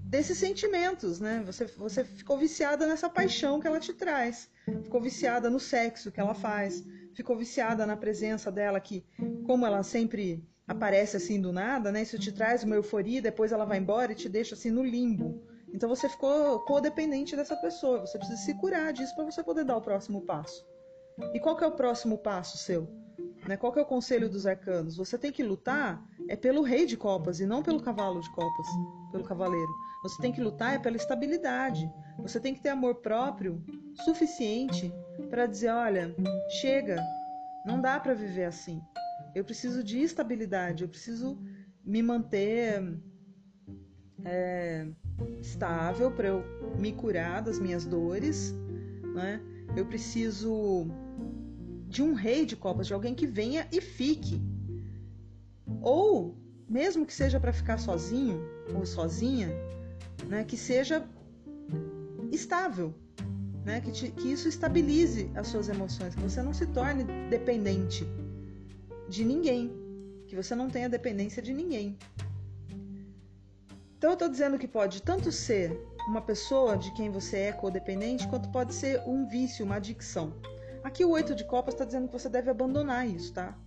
desses 0.05 0.37
sentimentos, 0.37 1.19
né? 1.19 1.43
Você, 1.45 1.65
você 1.65 2.05
ficou 2.05 2.37
viciada 2.37 2.87
nessa 2.87 3.09
paixão 3.09 3.59
que 3.59 3.67
ela 3.67 3.81
te 3.81 3.91
traz, 3.93 4.49
ficou 4.83 5.01
viciada 5.01 5.49
no 5.49 5.59
sexo 5.59 6.09
que 6.09 6.21
ela 6.21 6.33
faz, 6.33 6.81
ficou 7.13 7.37
viciada 7.37 7.85
na 7.85 7.97
presença 7.97 8.49
dela, 8.49 8.79
que 8.79 9.05
como 9.45 9.65
ela 9.65 9.83
sempre 9.83 10.41
aparece 10.65 11.17
assim 11.17 11.41
do 11.41 11.51
nada, 11.51 11.91
né? 11.91 12.03
Isso 12.03 12.17
te 12.17 12.31
traz 12.31 12.63
uma 12.63 12.75
euforia, 12.75 13.21
depois 13.21 13.51
ela 13.51 13.65
vai 13.65 13.77
embora 13.77 14.13
e 14.13 14.15
te 14.15 14.29
deixa 14.29 14.55
assim 14.55 14.71
no 14.71 14.81
limbo. 14.81 15.43
Então 15.73 15.89
você 15.89 16.07
ficou 16.07 16.61
codependente 16.61 17.35
dessa 17.35 17.57
pessoa. 17.57 18.07
Você 18.07 18.17
precisa 18.17 18.41
se 18.41 18.53
curar 18.53 18.93
disso 18.93 19.13
para 19.15 19.25
você 19.25 19.43
poder 19.43 19.65
dar 19.65 19.75
o 19.75 19.81
próximo 19.81 20.21
passo. 20.21 20.65
E 21.33 21.41
qual 21.41 21.57
que 21.57 21.65
é 21.65 21.67
o 21.67 21.75
próximo 21.75 22.17
passo 22.19 22.57
seu? 22.57 22.87
Né? 23.47 23.57
Qual 23.57 23.71
que 23.71 23.79
é 23.79 23.81
o 23.81 23.85
conselho 23.85 24.29
dos 24.29 24.45
arcanos? 24.45 24.97
Você 24.97 25.17
tem 25.17 25.31
que 25.31 25.43
lutar 25.43 26.03
é 26.27 26.35
pelo 26.35 26.61
rei 26.61 26.85
de 26.85 26.97
copas 26.97 27.39
e 27.39 27.45
não 27.45 27.63
pelo 27.63 27.81
cavalo 27.81 28.19
de 28.21 28.29
copas, 28.31 28.67
pelo 29.11 29.23
cavaleiro. 29.23 29.71
Você 30.03 30.21
tem 30.21 30.31
que 30.31 30.41
lutar 30.41 30.75
é 30.75 30.79
pela 30.79 30.95
estabilidade. 30.95 31.91
Você 32.19 32.39
tem 32.39 32.53
que 32.53 32.61
ter 32.61 32.69
amor 32.69 32.95
próprio 32.95 33.63
suficiente 34.05 34.93
para 35.29 35.45
dizer, 35.45 35.69
olha, 35.69 36.15
chega, 36.61 37.01
não 37.65 37.81
dá 37.81 37.99
para 37.99 38.13
viver 38.13 38.45
assim. 38.45 38.81
Eu 39.35 39.43
preciso 39.43 39.83
de 39.83 39.99
estabilidade, 39.99 40.83
eu 40.83 40.89
preciso 40.89 41.37
me 41.83 42.01
manter 42.01 42.99
é, 44.25 44.87
estável 45.41 46.11
para 46.11 46.27
eu 46.27 46.43
me 46.77 46.91
curar 46.93 47.41
das 47.41 47.59
minhas 47.59 47.85
dores, 47.85 48.53
né? 49.13 49.41
Eu 49.75 49.85
preciso 49.85 50.87
de 51.89 52.03
um 52.03 52.13
rei 52.13 52.45
de 52.45 52.55
copas, 52.55 52.85
de 52.85 52.93
alguém 52.93 53.15
que 53.15 53.25
venha 53.25 53.67
e 53.71 53.81
fique. 53.81 54.39
Ou 55.81 56.37
mesmo 56.67 57.03
que 57.05 57.13
seja 57.13 57.39
para 57.39 57.51
ficar 57.51 57.79
sozinho 57.79 58.39
ou 58.75 58.85
sozinha, 58.85 59.49
né, 60.27 60.43
que 60.43 60.55
seja 60.55 61.03
estável, 62.31 62.93
né, 63.65 63.81
que, 63.81 63.91
te, 63.91 64.11
que 64.11 64.31
isso 64.31 64.47
estabilize 64.47 65.31
as 65.35 65.47
suas 65.47 65.67
emoções, 65.67 66.13
que 66.13 66.21
você 66.21 66.43
não 66.43 66.53
se 66.53 66.67
torne 66.67 67.03
dependente 67.27 68.05
de 69.09 69.25
ninguém, 69.25 69.73
que 70.27 70.35
você 70.35 70.53
não 70.53 70.69
tenha 70.69 70.87
dependência 70.87 71.41
de 71.41 71.53
ninguém. 71.53 71.97
Então 73.97 74.11
eu 74.11 74.13
estou 74.13 74.29
dizendo 74.29 74.59
que 74.59 74.67
pode 74.67 75.01
tanto 75.01 75.31
ser 75.31 75.75
uma 76.07 76.21
pessoa 76.21 76.77
de 76.77 76.93
quem 76.93 77.09
você 77.09 77.37
é 77.37 77.51
codependente, 77.51 78.27
quanto 78.27 78.47
pode 78.49 78.75
ser 78.75 79.01
um 79.07 79.27
vício, 79.27 79.65
uma 79.65 79.75
adicção. 79.75 80.33
Aqui 80.83 81.03
o 81.03 81.11
oito 81.11 81.35
de 81.35 81.43
copas 81.43 81.73
está 81.73 81.85
dizendo 81.85 82.07
que 82.07 82.13
você 82.13 82.29
deve 82.29 82.49
abandonar 82.49 83.07
isso, 83.07 83.33
tá? 83.33 83.57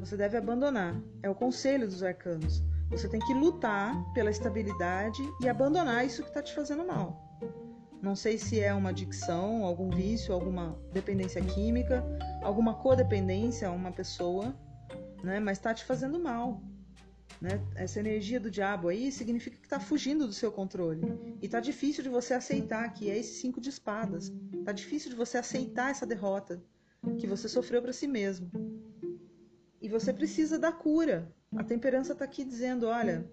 Você 0.00 0.16
deve 0.16 0.36
abandonar. 0.36 1.00
É 1.22 1.30
o 1.30 1.34
conselho 1.34 1.86
dos 1.86 2.02
arcanos. 2.02 2.62
Você 2.90 3.08
tem 3.08 3.20
que 3.20 3.32
lutar 3.32 3.94
pela 4.12 4.30
estabilidade 4.30 5.22
e 5.40 5.48
abandonar 5.48 6.04
isso 6.04 6.22
que 6.22 6.28
está 6.28 6.42
te 6.42 6.54
fazendo 6.54 6.84
mal. 6.84 7.38
Não 8.02 8.16
sei 8.16 8.36
se 8.36 8.58
é 8.58 8.74
uma 8.74 8.90
adicção, 8.90 9.64
algum 9.64 9.88
vício, 9.88 10.34
alguma 10.34 10.76
dependência 10.92 11.40
química, 11.40 12.04
alguma 12.42 12.74
codependência 12.74 13.68
a 13.68 13.70
uma 13.70 13.92
pessoa, 13.92 14.52
né? 15.22 15.38
Mas 15.38 15.58
está 15.58 15.72
te 15.72 15.84
fazendo 15.84 16.18
mal. 16.18 16.60
Né? 17.42 17.60
Essa 17.74 17.98
energia 17.98 18.38
do 18.38 18.48
diabo 18.48 18.86
aí 18.86 19.10
significa 19.10 19.56
que 19.56 19.66
está 19.66 19.80
fugindo 19.80 20.28
do 20.28 20.32
seu 20.32 20.52
controle. 20.52 21.00
E 21.42 21.46
está 21.46 21.58
difícil 21.58 22.04
de 22.04 22.08
você 22.08 22.34
aceitar 22.34 22.88
que 22.92 23.10
é 23.10 23.18
esse 23.18 23.40
cinco 23.40 23.60
de 23.60 23.68
espadas. 23.68 24.32
Está 24.52 24.70
difícil 24.70 25.10
de 25.10 25.16
você 25.16 25.38
aceitar 25.38 25.90
essa 25.90 26.06
derrota 26.06 26.62
que 27.18 27.26
você 27.26 27.48
sofreu 27.48 27.82
para 27.82 27.92
si 27.92 28.06
mesmo. 28.06 28.48
E 29.80 29.88
você 29.88 30.12
precisa 30.12 30.56
da 30.56 30.70
cura. 30.70 31.34
A 31.56 31.64
temperança 31.64 32.12
está 32.12 32.24
aqui 32.24 32.44
dizendo: 32.44 32.86
olha, 32.86 33.28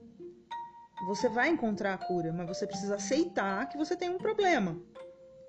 você 1.05 1.29
vai 1.29 1.49
encontrar 1.49 1.93
a 1.93 1.97
cura, 1.99 2.33
mas 2.33 2.47
você 2.47 2.65
precisa 2.65 2.95
aceitar 2.95 3.69
que 3.69 3.77
você 3.77 3.95
tem 3.95 4.09
um 4.09 4.17
problema 4.17 4.81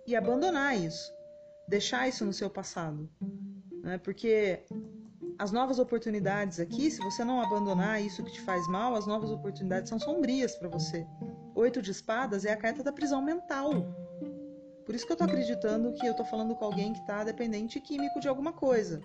e 0.07 0.15
abandonar 0.15 0.79
isso, 0.79 1.11
deixar 1.67 2.07
isso 2.07 2.27
no 2.27 2.33
seu 2.35 2.51
passado, 2.51 3.09
né? 3.83 3.97
Porque 3.97 4.63
as 5.41 5.51
novas 5.51 5.79
oportunidades 5.79 6.61
aqui, 6.61 6.91
se 6.91 7.01
você 7.01 7.25
não 7.25 7.41
abandonar 7.41 7.99
isso 8.05 8.23
que 8.23 8.31
te 8.31 8.43
faz 8.43 8.69
mal, 8.69 8.95
as 8.95 9.07
novas 9.07 9.31
oportunidades 9.31 9.89
são 9.89 9.99
sombrias 9.99 10.55
para 10.55 10.69
você. 10.69 11.07
Oito 11.55 11.81
de 11.81 11.91
espadas 11.91 12.45
é 12.45 12.53
a 12.53 12.57
carta 12.59 12.83
da 12.83 12.93
prisão 12.93 13.23
mental. 13.23 13.73
Por 14.85 14.95
isso 14.95 15.07
que 15.07 15.13
eu 15.13 15.17
tô 15.17 15.25
acreditando 15.25 15.95
que 15.95 16.07
eu 16.07 16.13
tô 16.13 16.27
falando 16.27 16.55
com 16.55 16.67
alguém 16.67 16.93
que 16.93 17.07
tá 17.07 17.25
dependente 17.25 17.81
químico 17.81 18.21
de 18.21 18.29
alguma 18.29 18.53
coisa. 18.53 19.01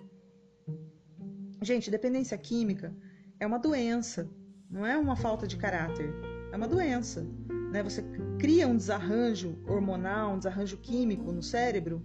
Gente, 1.62 1.90
dependência 1.90 2.36
química 2.36 2.94
é 3.40 3.46
uma 3.46 3.58
doença, 3.58 4.28
não 4.70 4.84
é 4.84 4.98
uma 4.98 5.16
falta 5.16 5.46
de 5.46 5.56
caráter, 5.56 6.12
é 6.52 6.56
uma 6.56 6.68
doença. 6.68 7.26
Né? 7.72 7.82
Você 7.82 8.04
cria 8.38 8.68
um 8.68 8.76
desarranjo 8.76 9.58
hormonal, 9.66 10.34
um 10.34 10.38
desarranjo 10.38 10.76
químico 10.76 11.32
no 11.32 11.42
cérebro, 11.42 12.04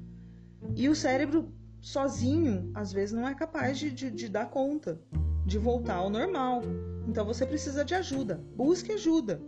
e 0.73 0.87
o 0.87 0.95
cérebro 0.95 1.53
sozinho, 1.81 2.71
às 2.75 2.93
vezes, 2.93 3.13
não 3.13 3.27
é 3.27 3.33
capaz 3.33 3.79
de, 3.79 3.91
de, 3.91 4.11
de 4.11 4.29
dar 4.29 4.49
conta, 4.49 5.01
de 5.45 5.57
voltar 5.57 5.95
ao 5.95 6.09
normal. 6.09 6.61
Então 7.07 7.25
você 7.25 7.45
precisa 7.45 7.83
de 7.83 7.95
ajuda. 7.95 8.39
Busque 8.55 8.91
ajuda. 8.93 9.41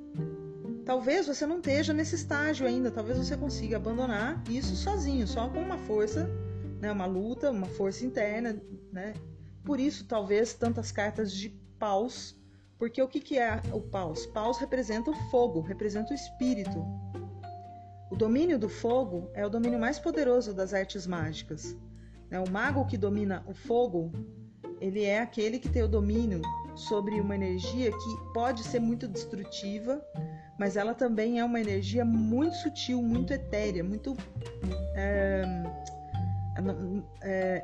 Talvez 0.83 1.27
você 1.27 1.45
não 1.45 1.57
esteja 1.57 1.93
nesse 1.93 2.15
estágio 2.15 2.67
ainda, 2.67 2.91
talvez 2.91 3.17
você 3.17 3.37
consiga 3.37 3.77
abandonar 3.77 4.43
isso 4.49 4.75
sozinho, 4.75 5.25
só 5.25 5.47
com 5.47 5.59
uma 5.59 5.77
força, 5.77 6.29
né, 6.81 6.91
uma 6.91 7.05
luta, 7.05 7.51
uma 7.51 7.67
força 7.67 8.05
interna, 8.05 8.61
né? 8.91 9.13
Por 9.63 9.79
isso, 9.79 10.05
talvez 10.05 10.53
tantas 10.53 10.91
cartas 10.91 11.31
de 11.31 11.49
paus, 11.79 12.35
porque 12.77 13.01
o 13.01 13.07
que, 13.07 13.21
que 13.21 13.39
é 13.39 13.61
o 13.71 13.79
paus? 13.79 14.25
Paus 14.25 14.57
representa 14.57 15.09
o 15.09 15.15
fogo, 15.29 15.61
representa 15.61 16.11
o 16.11 16.15
espírito. 16.15 16.85
O 18.11 18.15
domínio 18.15 18.59
do 18.59 18.67
fogo 18.67 19.31
é 19.33 19.45
o 19.45 19.49
domínio 19.49 19.79
mais 19.79 19.99
poderoso 19.99 20.53
das 20.53 20.73
artes 20.73 21.07
mágicas. 21.07 21.77
Né? 22.33 22.39
O 22.39 22.49
mago 22.49 22.83
que 22.85 22.97
domina 22.97 23.43
o 23.45 23.53
fogo, 23.53 24.11
ele 24.81 25.03
é 25.03 25.19
aquele 25.19 25.59
que 25.59 25.69
tem 25.69 25.83
o 25.83 25.87
domínio 25.87 26.41
sobre 26.75 27.21
uma 27.21 27.35
energia 27.35 27.91
que 27.91 28.33
pode 28.33 28.63
ser 28.63 28.79
muito 28.79 29.07
destrutiva, 29.07 30.03
mas 30.57 30.75
ela 30.75 30.95
também 30.95 31.39
é 31.39 31.45
uma 31.45 31.61
energia 31.61 32.03
muito 32.03 32.55
sutil, 32.55 33.03
muito 33.03 33.31
etérea, 33.31 33.83
muito. 33.83 34.17
É, 34.95 35.43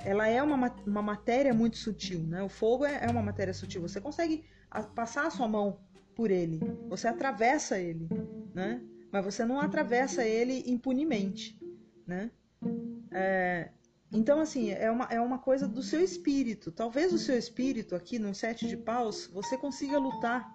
ela 0.06 0.28
é 0.28 0.42
uma, 0.44 0.72
uma 0.86 1.02
matéria 1.02 1.54
muito 1.54 1.78
sutil, 1.78 2.20
né? 2.20 2.44
O 2.44 2.50
fogo 2.50 2.86
é, 2.86 3.06
é 3.06 3.10
uma 3.10 3.24
matéria 3.24 3.54
sutil. 3.54 3.82
Você 3.82 4.00
consegue 4.00 4.46
passar 4.94 5.26
a 5.26 5.32
sua 5.32 5.48
mão 5.48 5.80
por 6.16 6.30
ele, 6.30 6.60
você 6.88 7.08
atravessa 7.08 7.80
ele, 7.80 8.08
né? 8.54 8.84
Mas 9.12 9.26
você 9.26 9.44
não 9.46 9.60
atravessa 9.60 10.24
ele 10.24 10.64
impunemente, 10.68 11.60
né? 12.06 12.30
É, 13.12 13.70
então, 14.12 14.40
assim, 14.40 14.72
é 14.72 14.90
uma, 14.90 15.06
é 15.06 15.22
uma 15.22 15.38
coisa 15.38 15.68
do 15.68 15.84
seu 15.84 16.02
espírito. 16.02 16.72
Talvez 16.72 17.14
o 17.14 17.20
seu 17.20 17.38
espírito, 17.38 17.96
aqui 17.96 18.18
no 18.18 18.34
sete 18.34 18.68
de 18.68 18.76
paus, 18.76 19.28
você 19.28 19.56
consiga 19.56 20.00
lutar 20.00 20.52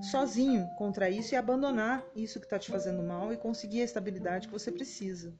sozinho 0.00 0.66
contra 0.78 1.10
isso 1.10 1.34
e 1.34 1.36
abandonar 1.36 2.02
isso 2.14 2.38
que 2.40 2.46
está 2.46 2.58
te 2.58 2.70
fazendo 2.70 3.02
mal 3.02 3.32
e 3.32 3.36
conseguir 3.36 3.82
a 3.82 3.84
estabilidade 3.84 4.46
que 4.46 4.52
você 4.52 4.72
precisa. 4.72 5.34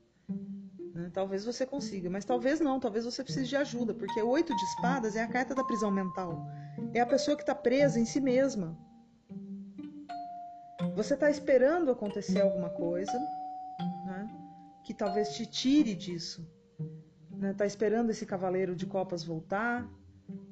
Né? 0.94 1.10
Talvez 1.14 1.46
você 1.46 1.64
consiga, 1.64 2.10
mas 2.10 2.26
talvez 2.26 2.60
não, 2.60 2.78
talvez 2.78 3.06
você 3.06 3.24
precise 3.24 3.46
de 3.46 3.56
ajuda, 3.56 3.94
porque 3.94 4.20
oito 4.20 4.54
de 4.54 4.64
espadas 4.64 5.16
é 5.16 5.22
a 5.22 5.28
carta 5.28 5.54
da 5.54 5.64
prisão 5.64 5.90
mental. 5.90 6.46
É 6.92 7.00
a 7.00 7.06
pessoa 7.06 7.36
que 7.36 7.42
está 7.42 7.54
presa 7.54 7.98
em 7.98 8.04
si 8.04 8.20
mesma. 8.20 8.76
Você 10.94 11.14
está 11.14 11.30
esperando 11.30 11.90
acontecer 11.90 12.42
alguma 12.42 12.68
coisa 12.68 13.12
né, 14.06 14.28
que 14.84 14.92
talvez 14.92 15.34
te 15.34 15.46
tire 15.46 15.94
disso 15.94 16.55
né? 17.36 17.52
Tá 17.52 17.66
esperando 17.66 18.10
esse 18.10 18.24
cavaleiro 18.26 18.74
de 18.74 18.86
copas 18.86 19.24
voltar, 19.24 19.88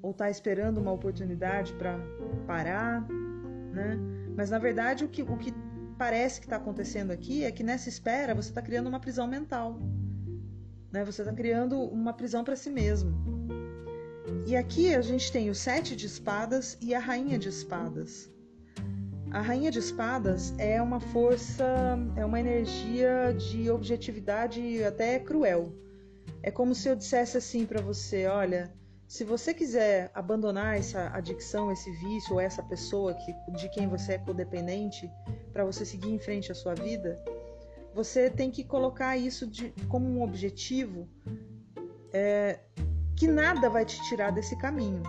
ou 0.03 0.13
tá 0.13 0.31
esperando 0.31 0.79
uma 0.79 0.93
oportunidade 0.93 1.73
para 1.75 1.99
parar, 2.47 3.07
né? 3.73 3.99
Mas 4.37 4.51
na 4.51 4.59
verdade 4.59 5.05
o 5.05 5.09
que, 5.09 5.23
o 5.23 5.37
que 5.37 5.53
parece 5.99 6.41
que 6.41 6.47
está 6.47 6.57
acontecendo 6.57 7.11
aqui 7.11 7.45
é 7.45 7.51
que 7.51 7.63
nessa 7.63 7.89
espera 7.89 8.35
você 8.35 8.49
está 8.49 8.63
criando 8.63 8.89
uma 8.89 9.01
prisão 9.01 9.27
mental, 9.27 9.79
né? 10.93 11.05
Você 11.05 11.23
está 11.23 11.33
criando 11.33 11.81
uma 11.81 12.13
prisão 12.13 12.45
para 12.45 12.57
si 12.57 12.71
mesmo. 12.71 13.13
E 14.47 14.57
aqui 14.57 14.95
a 14.95 15.01
gente 15.01 15.33
tem 15.33 15.51
o 15.51 15.55
sete 15.55 15.97
de 15.97 16.07
espadas 16.07 16.77
e 16.81 16.95
a 16.95 16.99
rainha 16.99 17.39
de 17.39 17.49
espadas. 17.49 18.31
A 19.31 19.41
rainha 19.41 19.71
de 19.71 19.81
espadas 19.81 20.55
é 20.59 20.81
uma 20.81 21.01
força, 21.01 21.99
é 22.15 22.25
uma 22.25 22.39
energia 22.39 23.35
de 23.37 23.69
objetividade 23.71 24.85
até 24.85 25.19
cruel. 25.19 25.73
É 26.45 26.51
como 26.51 26.75
se 26.75 26.87
eu 26.91 26.95
dissesse 26.95 27.39
assim 27.39 27.65
para 27.65 27.81
você: 27.81 28.27
olha, 28.27 28.71
se 29.09 29.25
você 29.25 29.55
quiser 29.55 30.11
abandonar 30.13 30.77
essa 30.77 31.09
adicção, 31.09 31.73
esse 31.73 31.91
vício 31.93 32.35
ou 32.35 32.41
essa 32.41 32.63
pessoa 32.63 33.15
que, 33.15 33.33
de 33.53 33.67
quem 33.71 33.89
você 33.89 34.13
é 34.13 34.19
codependente 34.19 35.11
para 35.55 35.65
você 35.65 35.87
seguir 35.87 36.11
em 36.11 36.19
frente 36.19 36.53
a 36.53 36.55
sua 36.55 36.75
vida, 36.75 37.19
você 37.95 38.29
tem 38.29 38.51
que 38.51 38.63
colocar 38.63 39.17
isso 39.17 39.47
de, 39.47 39.71
como 39.89 40.07
um 40.07 40.23
objetivo 40.23 41.09
é, 42.13 42.61
que 43.17 43.27
nada 43.27 43.71
vai 43.71 43.87
te 43.87 43.99
tirar 44.03 44.31
desse 44.31 44.55
caminho, 44.59 45.03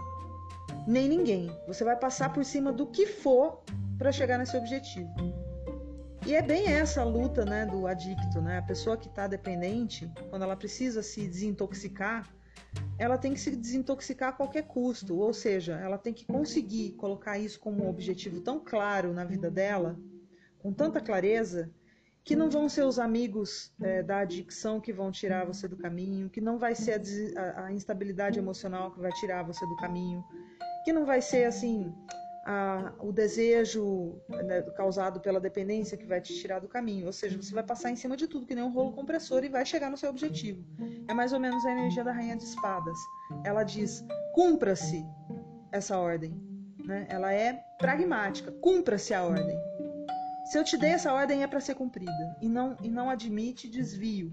nem 0.87 1.09
ninguém. 1.09 1.51
Você 1.67 1.83
vai 1.83 1.97
passar 1.97 2.31
por 2.31 2.45
cima 2.45 2.71
do 2.71 2.87
que 2.87 3.05
for 3.05 3.61
para 3.97 4.09
chegar 4.09 4.37
nesse 4.37 4.55
objetivo. 4.55 5.13
E 6.25 6.33
é 6.33 6.41
bem 6.41 6.67
essa 6.67 7.01
a 7.01 7.03
luta 7.03 7.45
né, 7.45 7.67
do 7.67 7.85
adicto, 7.85 8.41
né? 8.41 8.57
A 8.57 8.61
pessoa 8.63 8.97
que 8.97 9.07
está 9.07 9.27
dependente, 9.27 10.11
quando 10.31 10.41
ela 10.41 10.55
precisa 10.55 11.03
se 11.03 11.27
desintoxicar, 11.27 12.27
ela 12.97 13.15
tem 13.15 13.33
que 13.33 13.39
se 13.39 13.55
desintoxicar 13.55 14.29
a 14.29 14.31
qualquer 14.33 14.63
custo, 14.63 15.19
ou 15.19 15.31
seja, 15.31 15.75
ela 15.75 15.99
tem 15.99 16.11
que 16.11 16.25
conseguir 16.25 16.93
colocar 16.93 17.37
isso 17.37 17.59
como 17.59 17.83
um 17.83 17.89
objetivo 17.89 18.41
tão 18.41 18.59
claro 18.59 19.13
na 19.13 19.23
vida 19.23 19.51
dela, 19.51 19.99
com 20.57 20.73
tanta 20.73 20.99
clareza, 20.99 21.69
que 22.23 22.35
não 22.35 22.49
vão 22.49 22.67
ser 22.67 22.85
os 22.85 22.97
amigos 22.97 23.71
é, 23.79 24.01
da 24.01 24.17
adicção 24.17 24.81
que 24.81 24.91
vão 24.91 25.11
tirar 25.11 25.45
você 25.45 25.67
do 25.67 25.77
caminho, 25.77 26.27
que 26.27 26.41
não 26.41 26.57
vai 26.57 26.73
ser 26.73 26.99
a, 27.37 27.65
a, 27.65 27.71
instabilidade 27.71 28.39
emocional 28.39 28.91
que 28.91 28.99
vai 28.99 29.11
tirar 29.11 29.43
você 29.43 29.63
do 29.63 29.75
caminho, 29.75 30.25
que 30.83 30.91
não 30.91 31.05
vai 31.05 31.21
ser 31.21 31.45
assim 31.45 31.93
a, 32.45 32.93
o 32.99 33.11
desejo 33.11 34.21
né, 34.29 34.61
causado 34.77 35.19
pela 35.19 35.39
dependência 35.39 35.97
que 35.97 36.05
vai 36.05 36.21
te 36.21 36.33
tirar 36.35 36.59
do 36.59 36.67
caminho. 36.67 37.07
Ou 37.07 37.13
seja, 37.13 37.41
você 37.41 37.51
vai 37.51 37.63
passar 37.63 37.89
em 37.89 37.95
cima 37.95 38.15
de 38.15 38.27
tudo, 38.27 38.45
que 38.45 38.53
nem 38.53 38.63
um 38.63 38.71
rolo 38.71 38.93
compressor, 38.93 39.43
e 39.43 39.49
vai 39.49 39.65
chegar 39.65 39.89
no 39.89 39.97
seu 39.97 40.11
objetivo. 40.11 40.63
É 41.07 41.13
mais 41.13 41.33
ou 41.33 41.39
menos 41.39 41.65
a 41.65 41.71
energia 41.71 42.03
da 42.03 42.11
Rainha 42.11 42.37
de 42.37 42.43
Espadas. 42.43 42.97
Ela 43.43 43.63
diz: 43.63 44.05
cumpra-se 44.33 45.03
essa 45.71 45.97
ordem. 45.97 46.39
Né? 46.85 47.07
Ela 47.09 47.33
é 47.33 47.53
pragmática: 47.79 48.51
cumpra-se 48.51 49.11
a 49.13 49.23
ordem. 49.23 49.57
Se 50.45 50.59
eu 50.59 50.63
te 50.63 50.77
dei 50.77 50.91
essa 50.91 51.11
ordem, 51.11 51.41
é 51.41 51.47
para 51.47 51.59
ser 51.59 51.73
cumprida. 51.73 52.37
E 52.39 52.47
não, 52.47 52.77
e 52.83 52.87
não 52.87 53.09
admite 53.09 53.67
desvio. 53.67 54.31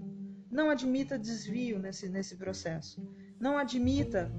Não 0.51 0.69
admita 0.69 1.17
desvio 1.17 1.79
nesse, 1.79 2.07
nesse 2.07 2.35
processo. 2.35 3.03
Não 3.39 3.57
admita 3.57 4.31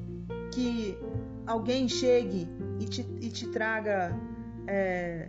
que 0.53 0.97
alguém 1.45 1.89
chegue 1.89 2.49
e 2.79 2.85
te, 2.87 3.03
e 3.21 3.31
te 3.31 3.49
traga 3.49 4.15
é, 4.67 5.29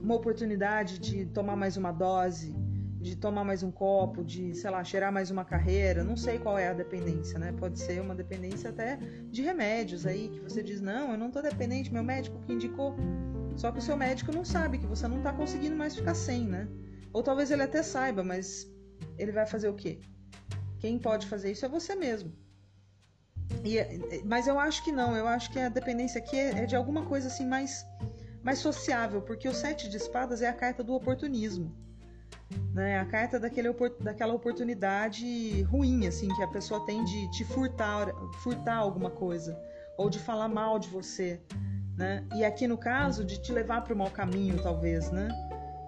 uma 0.00 0.14
oportunidade 0.14 0.98
de 0.98 1.26
tomar 1.26 1.56
mais 1.56 1.76
uma 1.76 1.92
dose, 1.92 2.54
de 3.00 3.16
tomar 3.16 3.44
mais 3.44 3.62
um 3.62 3.70
copo, 3.70 4.24
de, 4.24 4.54
sei 4.54 4.70
lá, 4.70 4.82
cheirar 4.82 5.12
mais 5.12 5.30
uma 5.30 5.44
carreira. 5.44 6.02
Não 6.02 6.16
sei 6.16 6.38
qual 6.38 6.58
é 6.58 6.68
a 6.68 6.72
dependência, 6.72 7.38
né? 7.38 7.52
Pode 7.52 7.78
ser 7.78 8.00
uma 8.00 8.14
dependência 8.14 8.70
até 8.70 8.96
de 9.30 9.42
remédios 9.42 10.06
aí, 10.06 10.28
que 10.28 10.40
você 10.40 10.62
diz, 10.62 10.80
não, 10.80 11.12
eu 11.12 11.18
não 11.18 11.30
tô 11.30 11.40
dependente, 11.40 11.92
meu 11.92 12.02
médico 12.02 12.40
que 12.40 12.52
indicou. 12.52 12.96
Só 13.56 13.70
que 13.72 13.78
o 13.78 13.82
seu 13.82 13.96
médico 13.96 14.32
não 14.32 14.44
sabe 14.44 14.78
que 14.78 14.86
você 14.86 15.08
não 15.08 15.22
tá 15.22 15.32
conseguindo 15.32 15.76
mais 15.76 15.94
ficar 15.94 16.14
sem, 16.14 16.46
né? 16.46 16.68
Ou 17.12 17.22
talvez 17.22 17.50
ele 17.50 17.62
até 17.62 17.82
saiba, 17.82 18.22
mas 18.22 18.70
ele 19.16 19.32
vai 19.32 19.46
fazer 19.46 19.68
o 19.68 19.74
quê? 19.74 20.00
Quem 20.78 20.98
pode 20.98 21.26
fazer 21.26 21.52
isso 21.52 21.64
é 21.64 21.68
você 21.68 21.94
mesmo. 21.94 22.32
E, 23.64 23.78
é, 23.78 23.98
mas 24.24 24.46
eu 24.46 24.58
acho 24.58 24.82
que 24.84 24.92
não, 24.92 25.16
eu 25.16 25.26
acho 25.26 25.50
que 25.50 25.58
a 25.58 25.68
dependência 25.68 26.18
aqui 26.18 26.36
é, 26.36 26.62
é 26.62 26.66
de 26.66 26.76
alguma 26.76 27.04
coisa 27.04 27.28
assim 27.28 27.46
mais, 27.46 27.86
mais 28.42 28.58
sociável, 28.58 29.22
porque 29.22 29.48
o 29.48 29.54
sete 29.54 29.88
de 29.88 29.96
espadas 29.96 30.42
é 30.42 30.48
a 30.48 30.52
carta 30.52 30.82
do 30.82 30.94
oportunismo. 30.94 31.74
Né? 32.72 32.98
A 32.98 33.04
carta 33.04 33.40
daquele, 33.40 33.68
daquela 34.00 34.34
oportunidade 34.34 35.62
ruim, 35.62 36.06
assim, 36.06 36.28
que 36.28 36.42
a 36.42 36.48
pessoa 36.48 36.84
tem 36.86 37.04
de 37.04 37.30
te 37.30 37.44
furtar, 37.44 38.08
furtar 38.42 38.76
alguma 38.76 39.10
coisa, 39.10 39.58
ou 39.96 40.08
de 40.08 40.18
falar 40.18 40.48
mal 40.48 40.78
de 40.78 40.88
você. 40.88 41.40
Né? 41.96 42.24
E 42.34 42.44
aqui 42.44 42.68
no 42.68 42.76
caso, 42.76 43.24
de 43.24 43.40
te 43.40 43.52
levar 43.52 43.82
para 43.82 43.94
o 43.94 43.96
mau 43.96 44.10
caminho, 44.10 44.62
talvez. 44.62 45.10
Né? 45.10 45.28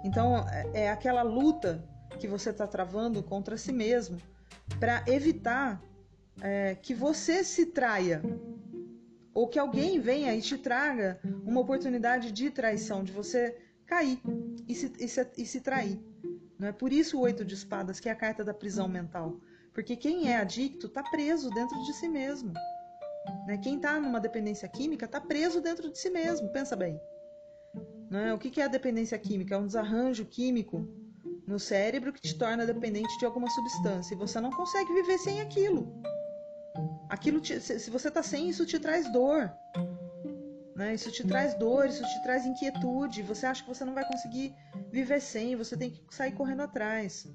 Então, 0.03 0.47
é, 0.49 0.85
é 0.85 0.91
aquela 0.91 1.23
luta 1.23 1.85
que 2.19 2.27
você 2.27 2.51
está 2.51 2.67
travando 2.67 3.23
contra 3.23 3.57
si 3.57 3.73
mesmo 3.73 4.19
para 4.81 5.05
evitar 5.07 5.81
é, 6.41 6.75
que 6.75 6.95
você 6.95 7.43
se 7.45 7.67
traia 7.67 8.23
ou 9.35 9.47
que 9.47 9.59
alguém 9.59 10.01
venha 10.01 10.35
e 10.35 10.43
te 10.43 10.59
traga 10.59 11.21
uma 11.45 11.61
oportunidade 11.61 12.33
de 12.33 12.51
traição, 12.51 13.05
de 13.05 13.13
você 13.13 13.57
cair 13.87 14.21
e 14.67 14.75
se, 14.75 14.93
e 14.99 15.09
se, 15.09 15.31
e 15.37 15.47
se 15.47 15.61
trair. 15.61 16.01
Não 16.59 16.69
é 16.69 16.73
por 16.73 16.93
isso 16.93 17.17
o 17.17 17.21
oito 17.21 17.45
de 17.45 17.55
espadas, 17.55 18.01
que 18.01 18.09
é 18.09 18.13
a 18.13 18.17
carta 18.17 18.45
da 18.45 18.53
prisão 18.53 18.89
mental. 18.89 19.41
Porque 19.73 19.95
quem 19.95 20.29
é 20.29 20.37
adicto 20.37 20.89
está 20.89 21.05
preso 21.05 21.51
dentro 21.51 21.81
de 21.85 21.93
si 21.93 22.09
mesmo. 22.09 22.53
Né? 23.47 23.59
Quem 23.59 23.77
está 23.77 24.01
numa 24.01 24.19
dependência 24.19 24.69
química 24.69 25.05
está 25.05 25.21
preso 25.21 25.61
dentro 25.61 25.89
de 25.91 25.97
si 25.97 26.11
mesmo. 26.11 26.49
Pensa 26.49 26.75
bem. 26.75 27.01
Né? 28.11 28.35
O 28.35 28.39
que 28.39 28.61
é 28.61 28.65
a 28.65 28.69
dependência 28.69 29.17
química? 29.19 29.55
É 29.55 29.59
um 29.59 29.67
desarranjo 29.67 30.25
químico 30.25 30.89
no 31.47 31.61
cérebro 31.61 32.13
que 32.13 32.21
te 32.21 32.37
torna 32.37 32.67
dependente 32.67 33.17
de 33.19 33.25
alguma 33.25 33.49
substância. 33.51 34.15
E 34.15 34.19
você 34.19 34.41
não 34.41 34.51
consegue 34.51 34.93
viver 34.95 35.19
sem 35.19 35.41
aquilo. 35.41 36.03
Aquilo 37.09 37.41
te, 37.41 37.61
se 37.61 37.91
você 37.91 38.09
está 38.09 38.23
sem, 38.23 38.49
isso 38.49 38.67
te 38.67 38.79
traz 38.79 39.11
dor. 39.13 39.51
Né? 40.77 40.95
Isso 40.95 41.11
te 41.11 41.27
traz 41.27 41.55
dor, 41.55 41.87
isso 41.87 42.03
te 42.03 42.23
traz 42.23 42.47
inquietude. 42.47 43.23
Você 43.23 43.47
acha 43.47 43.63
que 43.63 43.69
você 43.69 43.85
não 43.85 43.95
vai 43.95 44.07
conseguir 44.07 44.55
viver 44.93 45.21
sem, 45.21 45.57
você 45.57 45.77
tem 45.77 45.91
que 45.91 46.03
sair 46.15 46.33
correndo 46.33 46.63
atrás. 46.63 47.27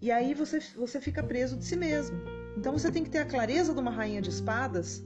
E 0.00 0.12
aí 0.12 0.34
você, 0.34 0.60
você 0.76 1.00
fica 1.00 1.22
preso 1.22 1.56
de 1.56 1.64
si 1.64 1.76
mesmo. 1.76 2.16
Então 2.56 2.72
você 2.72 2.92
tem 2.92 3.02
que 3.02 3.10
ter 3.10 3.18
a 3.18 3.24
clareza 3.24 3.72
de 3.72 3.80
uma 3.80 3.90
rainha 3.90 4.22
de 4.22 4.30
espadas 4.30 5.02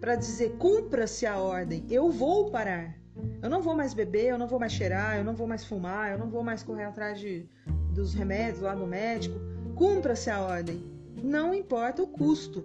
para 0.00 0.16
dizer: 0.16 0.56
cumpra-se 0.58 1.24
a 1.24 1.38
ordem, 1.38 1.86
eu 1.88 2.10
vou 2.10 2.50
parar. 2.50 2.98
Eu 3.42 3.48
não 3.48 3.62
vou 3.62 3.74
mais 3.74 3.94
beber, 3.94 4.26
eu 4.26 4.38
não 4.38 4.46
vou 4.46 4.58
mais 4.58 4.72
cheirar, 4.72 5.16
eu 5.16 5.24
não 5.24 5.34
vou 5.34 5.46
mais 5.46 5.64
fumar, 5.64 6.10
eu 6.10 6.18
não 6.18 6.28
vou 6.28 6.42
mais 6.42 6.62
correr 6.62 6.84
atrás 6.84 7.18
de, 7.18 7.48
dos 7.94 8.12
remédios 8.12 8.60
lá 8.60 8.74
no 8.74 8.86
médico. 8.86 9.38
Cumpra-se 9.74 10.28
a 10.28 10.40
ordem 10.40 10.89
não 11.22 11.54
importa 11.54 12.02
o 12.02 12.06
custo. 12.06 12.64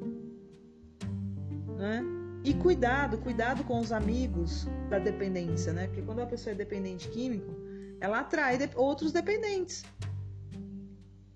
Né? 1.78 2.04
E 2.44 2.54
cuidado, 2.54 3.18
cuidado 3.18 3.64
com 3.64 3.80
os 3.80 3.92
amigos 3.92 4.68
da 4.90 5.00
dependência, 5.00 5.74
né? 5.74 5.88
Porque 5.88 6.04
quando 6.04 6.22
a 6.22 6.26
pessoa 6.26 6.54
é 6.54 6.56
dependente 6.56 7.10
químico, 7.10 7.52
ela 8.00 8.20
atrai 8.20 8.58
outros 8.76 9.12
dependentes. 9.12 9.84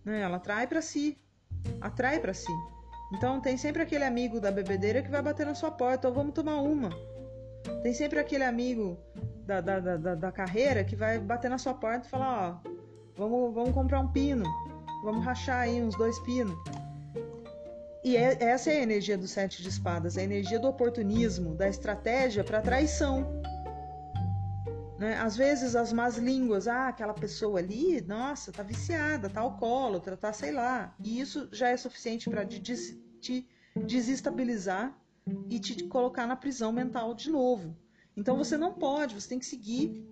Né? 0.05 0.21
Ela 0.21 0.37
atrai 0.37 0.67
para 0.67 0.81
si, 0.81 1.17
atrai 1.81 2.19
para 2.19 2.33
si. 2.33 2.51
Então 3.11 3.41
tem 3.41 3.57
sempre 3.57 3.81
aquele 3.81 4.03
amigo 4.03 4.39
da 4.39 4.51
bebedeira 4.51 5.01
que 5.01 5.09
vai 5.09 5.21
bater 5.21 5.45
na 5.45 5.55
sua 5.55 5.71
porta, 5.71 6.07
ou 6.07 6.13
vamos 6.13 6.33
tomar 6.33 6.61
uma. 6.61 6.89
Tem 7.81 7.93
sempre 7.93 8.19
aquele 8.19 8.43
amigo 8.43 8.97
da, 9.45 9.61
da, 9.61 9.79
da, 9.79 10.15
da 10.15 10.31
carreira 10.31 10.83
que 10.83 10.95
vai 10.95 11.17
bater 11.17 11.49
na 11.49 11.57
sua 11.57 11.73
porta 11.73 12.05
e 12.05 12.09
falar, 12.09 12.61
ó, 12.65 12.69
vamos, 13.17 13.53
vamos 13.53 13.71
comprar 13.71 13.99
um 13.99 14.07
pino, 14.07 14.45
vamos 15.03 15.25
rachar 15.25 15.61
aí 15.61 15.81
uns 15.81 15.95
dois 15.95 16.19
pinos. 16.19 16.57
E 18.09 18.17
é, 18.17 18.43
essa 18.43 18.71
é 18.71 18.79
a 18.79 18.81
energia 18.81 19.15
do 19.15 19.27
sete 19.27 19.61
de 19.61 19.69
espadas, 19.69 20.17
é 20.17 20.21
a 20.21 20.23
energia 20.23 20.59
do 20.59 20.67
oportunismo, 20.67 21.53
da 21.53 21.69
estratégia 21.69 22.43
para 22.43 22.59
traição. 22.59 23.23
Né? 24.97 25.15
Às 25.19 25.37
vezes 25.37 25.75
as 25.75 25.93
más 25.93 26.17
línguas, 26.17 26.67
ah, 26.67 26.87
aquela 26.87 27.13
pessoa 27.13 27.59
ali, 27.59 28.01
nossa, 28.01 28.51
tá 28.51 28.63
viciada, 28.63 29.29
tá 29.29 29.41
alcoólatra, 29.41 30.17
tá 30.17 30.33
sei 30.33 30.51
lá. 30.51 30.91
E 30.99 31.19
isso 31.19 31.47
já 31.51 31.69
é 31.69 31.77
suficiente 31.77 32.27
para 32.27 32.43
te 32.47 33.47
desestabilizar 33.75 34.91
e 35.47 35.59
te 35.59 35.83
colocar 35.83 36.25
na 36.25 36.35
prisão 36.35 36.71
mental 36.71 37.13
de 37.13 37.29
novo. 37.29 37.77
Então 38.17 38.35
você 38.35 38.57
não 38.57 38.73
pode, 38.73 39.13
você 39.13 39.29
tem 39.29 39.37
que 39.37 39.45
seguir 39.45 40.03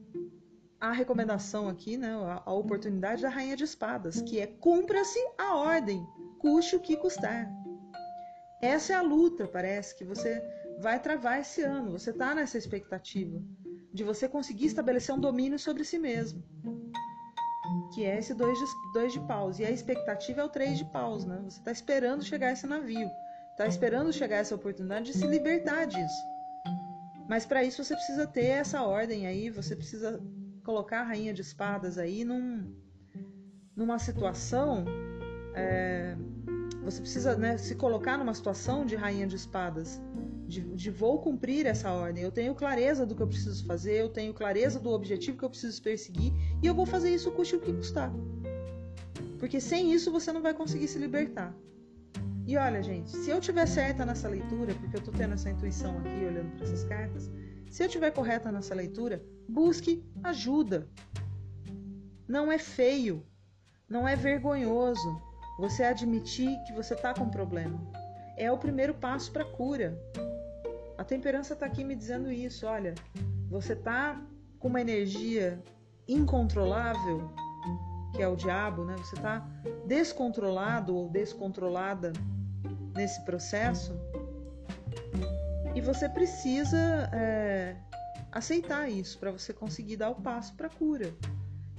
a 0.79 0.91
recomendação 0.91 1.67
aqui, 1.67 1.97
né, 1.97 2.11
a, 2.45 2.53
oportunidade 2.53 3.23
da 3.23 3.29
rainha 3.29 3.57
de 3.57 3.63
espadas, 3.63 4.21
que 4.21 4.39
é 4.39 4.45
cumpra-se 4.45 5.17
a 5.35 5.55
ordem, 5.55 6.05
custe 6.37 6.75
o 6.75 6.79
que 6.79 6.95
custar. 6.95 7.51
Essa 8.61 8.93
é 8.93 8.95
a 8.95 9.01
luta, 9.01 9.47
parece 9.47 9.95
que 9.95 10.03
você 10.03 10.41
vai 10.79 10.99
travar 10.99 11.39
esse 11.39 11.61
ano. 11.61 11.91
Você 11.91 12.09
está 12.09 12.33
nessa 12.33 12.57
expectativa 12.57 13.41
de 13.93 14.03
você 14.03 14.27
conseguir 14.27 14.65
estabelecer 14.65 15.13
um 15.13 15.19
domínio 15.19 15.59
sobre 15.59 15.83
si 15.83 15.99
mesmo. 15.99 16.43
Que 17.93 18.05
é 18.05 18.17
esse 18.17 18.33
dois 18.33 18.57
de, 18.57 18.65
dois 18.93 19.13
de 19.13 19.19
paus. 19.21 19.59
E 19.59 19.65
a 19.65 19.71
expectativa 19.71 20.41
é 20.41 20.43
o 20.43 20.49
três 20.49 20.77
de 20.77 20.85
paus, 20.85 21.25
né? 21.25 21.39
Você 21.43 21.59
está 21.59 21.71
esperando 21.71 22.23
chegar 22.23 22.51
esse 22.51 22.65
navio. 22.65 23.09
Está 23.51 23.67
esperando 23.67 24.13
chegar 24.13 24.37
essa 24.37 24.55
oportunidade 24.55 25.11
de 25.11 25.17
se 25.17 25.25
libertar 25.25 25.85
disso. 25.85 26.23
Mas 27.27 27.45
para 27.45 27.63
isso 27.63 27.83
você 27.83 27.95
precisa 27.95 28.25
ter 28.25 28.45
essa 28.45 28.83
ordem 28.83 29.27
aí, 29.27 29.49
você 29.49 29.75
precisa 29.75 30.21
colocar 30.63 31.01
a 31.01 31.03
rainha 31.03 31.33
de 31.33 31.41
espadas 31.41 31.97
aí 31.97 32.23
num, 32.23 32.73
numa 33.75 33.99
situação. 33.99 34.85
É, 35.55 36.15
você 36.89 37.01
precisa 37.01 37.35
né, 37.35 37.57
se 37.57 37.75
colocar 37.75 38.17
numa 38.17 38.33
situação 38.33 38.85
de 38.85 38.95
rainha 38.95 39.27
de 39.27 39.35
espadas 39.35 40.01
de, 40.47 40.61
de, 40.61 40.89
vou 40.89 41.19
cumprir 41.19 41.65
essa 41.65 41.91
ordem. 41.91 42.23
Eu 42.23 42.31
tenho 42.31 42.55
clareza 42.55 43.05
do 43.05 43.13
que 43.13 43.21
eu 43.21 43.27
preciso 43.27 43.65
fazer, 43.65 43.95
eu 43.95 44.07
tenho 44.07 44.33
clareza 44.33 44.79
do 44.79 44.89
objetivo 44.91 45.37
que 45.37 45.43
eu 45.43 45.49
preciso 45.49 45.83
perseguir 45.83 46.31
e 46.63 46.65
eu 46.65 46.73
vou 46.73 46.85
fazer 46.85 47.13
isso 47.13 47.29
custe 47.31 47.57
o 47.57 47.59
que 47.59 47.73
custar. 47.73 48.09
Porque 49.37 49.59
sem 49.59 49.91
isso 49.91 50.09
você 50.09 50.31
não 50.31 50.41
vai 50.41 50.53
conseguir 50.53 50.87
se 50.87 50.97
libertar. 50.97 51.53
E 52.45 52.55
olha, 52.55 52.81
gente, 52.81 53.11
se 53.11 53.29
eu 53.29 53.41
tiver 53.41 53.65
certa 53.65 54.05
nessa 54.05 54.29
leitura, 54.29 54.73
porque 54.75 54.95
eu 54.95 55.01
tô 55.01 55.11
tendo 55.11 55.33
essa 55.33 55.49
intuição 55.49 55.97
aqui 55.97 56.25
olhando 56.25 56.55
para 56.55 56.63
essas 56.63 56.85
cartas, 56.85 57.29
se 57.69 57.83
eu 57.83 57.89
tiver 57.89 58.11
correta 58.11 58.49
nessa 58.49 58.73
leitura, 58.73 59.21
busque 59.49 60.01
ajuda. 60.23 60.87
Não 62.25 62.49
é 62.49 62.57
feio, 62.57 63.25
não 63.89 64.07
é 64.07 64.15
vergonhoso 64.15 65.26
você 65.57 65.83
admitir 65.83 66.57
que 66.63 66.73
você 66.73 66.95
tá 66.95 67.13
com 67.13 67.23
um 67.23 67.29
problema. 67.29 67.79
É 68.35 68.51
o 68.51 68.57
primeiro 68.57 68.93
passo 68.93 69.31
para 69.31 69.43
a 69.43 69.51
cura. 69.51 69.97
A 70.97 71.03
temperança 71.03 71.53
está 71.53 71.65
aqui 71.65 71.83
me 71.83 71.95
dizendo 71.95 72.31
isso. 72.31 72.65
Olha, 72.65 72.93
você 73.49 73.73
está 73.73 74.21
com 74.59 74.67
uma 74.67 74.81
energia 74.81 75.61
incontrolável, 76.07 77.31
que 78.15 78.21
é 78.21 78.27
o 78.27 78.35
diabo, 78.35 78.85
né? 78.85 78.95
Você 78.97 79.15
está 79.15 79.47
descontrolado 79.85 80.95
ou 80.95 81.09
descontrolada 81.09 82.13
nesse 82.95 83.23
processo 83.25 83.93
e 85.75 85.81
você 85.81 86.09
precisa 86.09 87.09
é, 87.13 87.75
aceitar 88.31 88.89
isso 88.89 89.19
para 89.19 89.31
você 89.31 89.53
conseguir 89.53 89.97
dar 89.97 90.09
o 90.09 90.15
passo 90.15 90.55
para 90.55 90.67
a 90.67 90.69
cura. 90.71 91.13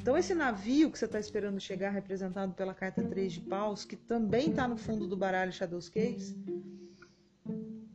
Então, 0.09 0.17
esse 0.17 0.35
navio 0.35 0.91
que 0.91 0.99
você 0.99 1.05
está 1.05 1.21
esperando 1.21 1.61
chegar, 1.61 1.91
representado 1.91 2.55
pela 2.55 2.73
carta 2.73 3.03
3 3.03 3.31
de 3.31 3.41
paus, 3.43 3.85
que 3.85 3.95
também 3.95 4.49
está 4.49 4.67
no 4.67 4.79
fundo 4.79 5.07
do 5.07 5.15
baralho 5.15 5.53
Shadows 5.53 5.91
Caves, 5.91 6.35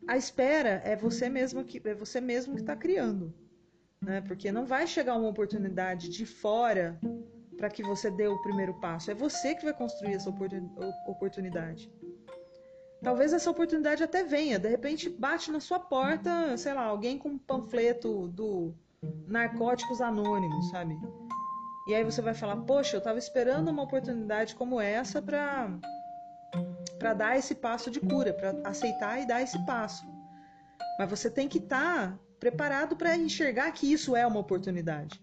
a 0.08 0.16
espera 0.16 0.80
é 0.86 0.96
você 0.96 1.28
mesmo 1.28 1.64
que 1.64 1.82
é 1.84 1.96
você 1.96 2.22
mesmo 2.22 2.54
que 2.54 2.62
está 2.62 2.76
criando, 2.76 3.34
né? 4.00 4.22
Porque 4.22 4.52
não 4.52 4.64
vai 4.64 4.86
chegar 4.86 5.16
uma 5.16 5.28
oportunidade 5.28 6.08
de 6.08 6.24
fora 6.24 7.00
para 7.58 7.68
que 7.68 7.82
você 7.82 8.12
dê 8.12 8.28
o 8.28 8.40
primeiro 8.44 8.76
passo. 8.80 9.10
É 9.10 9.16
você 9.16 9.56
que 9.56 9.66
vai 9.66 9.74
construir 9.74 10.14
essa 10.14 10.30
oportunidade. 11.08 11.92
Talvez 13.02 13.34
essa 13.34 13.50
oportunidade 13.50 14.04
até 14.04 14.24
venha, 14.24 14.60
de 14.60 14.70
repente 14.70 15.10
bate 15.10 15.52
na 15.52 15.60
sua 15.60 15.80
porta, 15.80 16.56
sei 16.58 16.76
lá, 16.76 16.84
alguém 16.84 17.18
com 17.18 17.30
um 17.30 17.40
panfleto 17.40 18.28
do 18.28 18.72
Narcóticos 19.26 20.00
Anônimos, 20.00 20.70
sabe? 20.70 20.96
E 21.88 21.94
aí 21.94 22.04
você 22.04 22.22
vai 22.22 22.34
falar: 22.34 22.58
"Poxa, 22.58 22.96
eu 22.96 23.00
estava 23.00 23.20
esperando 23.20 23.70
uma 23.70 23.84
oportunidade 23.84 24.56
como 24.56 24.80
essa 24.80 25.22
para 25.22 25.70
para 26.98 27.14
dar 27.14 27.38
esse 27.38 27.54
passo 27.56 27.92
de 27.92 28.00
cura, 28.00 28.34
para 28.34 28.56
aceitar 28.64 29.22
e 29.22 29.28
dar 29.28 29.42
esse 29.42 29.60
passo. 29.66 30.06
Mas 30.98 31.10
você 31.10 31.30
tem 31.30 31.50
que 31.50 31.58
estar 31.58 32.12
tá 32.12 32.20
preparado 32.40 32.96
para 32.96 33.18
enxergar 33.18 33.72
que 33.72 33.92
isso 33.92 34.16
é 34.16 34.26
uma 34.26 34.40
oportunidade, 34.40 35.22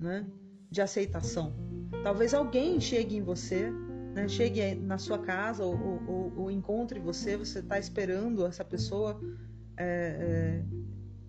né? 0.00 0.26
De 0.68 0.82
aceitação. 0.82 1.54
Talvez 2.02 2.34
alguém 2.34 2.80
chegue 2.80 3.16
em 3.16 3.22
você, 3.22 3.70
né? 4.14 4.26
chegue 4.26 4.74
na 4.74 4.98
sua 4.98 5.18
casa 5.18 5.64
ou, 5.64 5.76
ou, 6.08 6.32
ou 6.36 6.50
encontre 6.50 6.98
você, 6.98 7.36
você 7.36 7.60
está 7.60 7.78
esperando 7.78 8.44
essa 8.44 8.64
pessoa, 8.64 9.20
é, 9.76 9.84
é, 10.20 10.64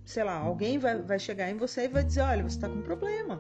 sei 0.05 0.23
lá, 0.23 0.38
alguém 0.38 0.79
vai, 0.79 1.01
vai 1.03 1.19
chegar 1.19 1.51
em 1.51 1.57
você 1.57 1.86
e 1.86 1.88
vai 1.88 2.03
dizer, 2.03 2.21
olha, 2.21 2.41
você 2.41 2.57
está 2.57 2.67
com 2.67 2.81
problema. 2.81 3.39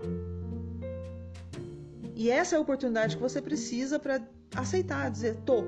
E 2.15 2.29
essa 2.29 2.55
é 2.55 2.57
a 2.57 2.61
oportunidade 2.61 3.15
que 3.15 3.21
você 3.21 3.41
precisa 3.41 3.99
para 3.99 4.21
aceitar, 4.55 5.09
dizer, 5.09 5.35
tô, 5.45 5.63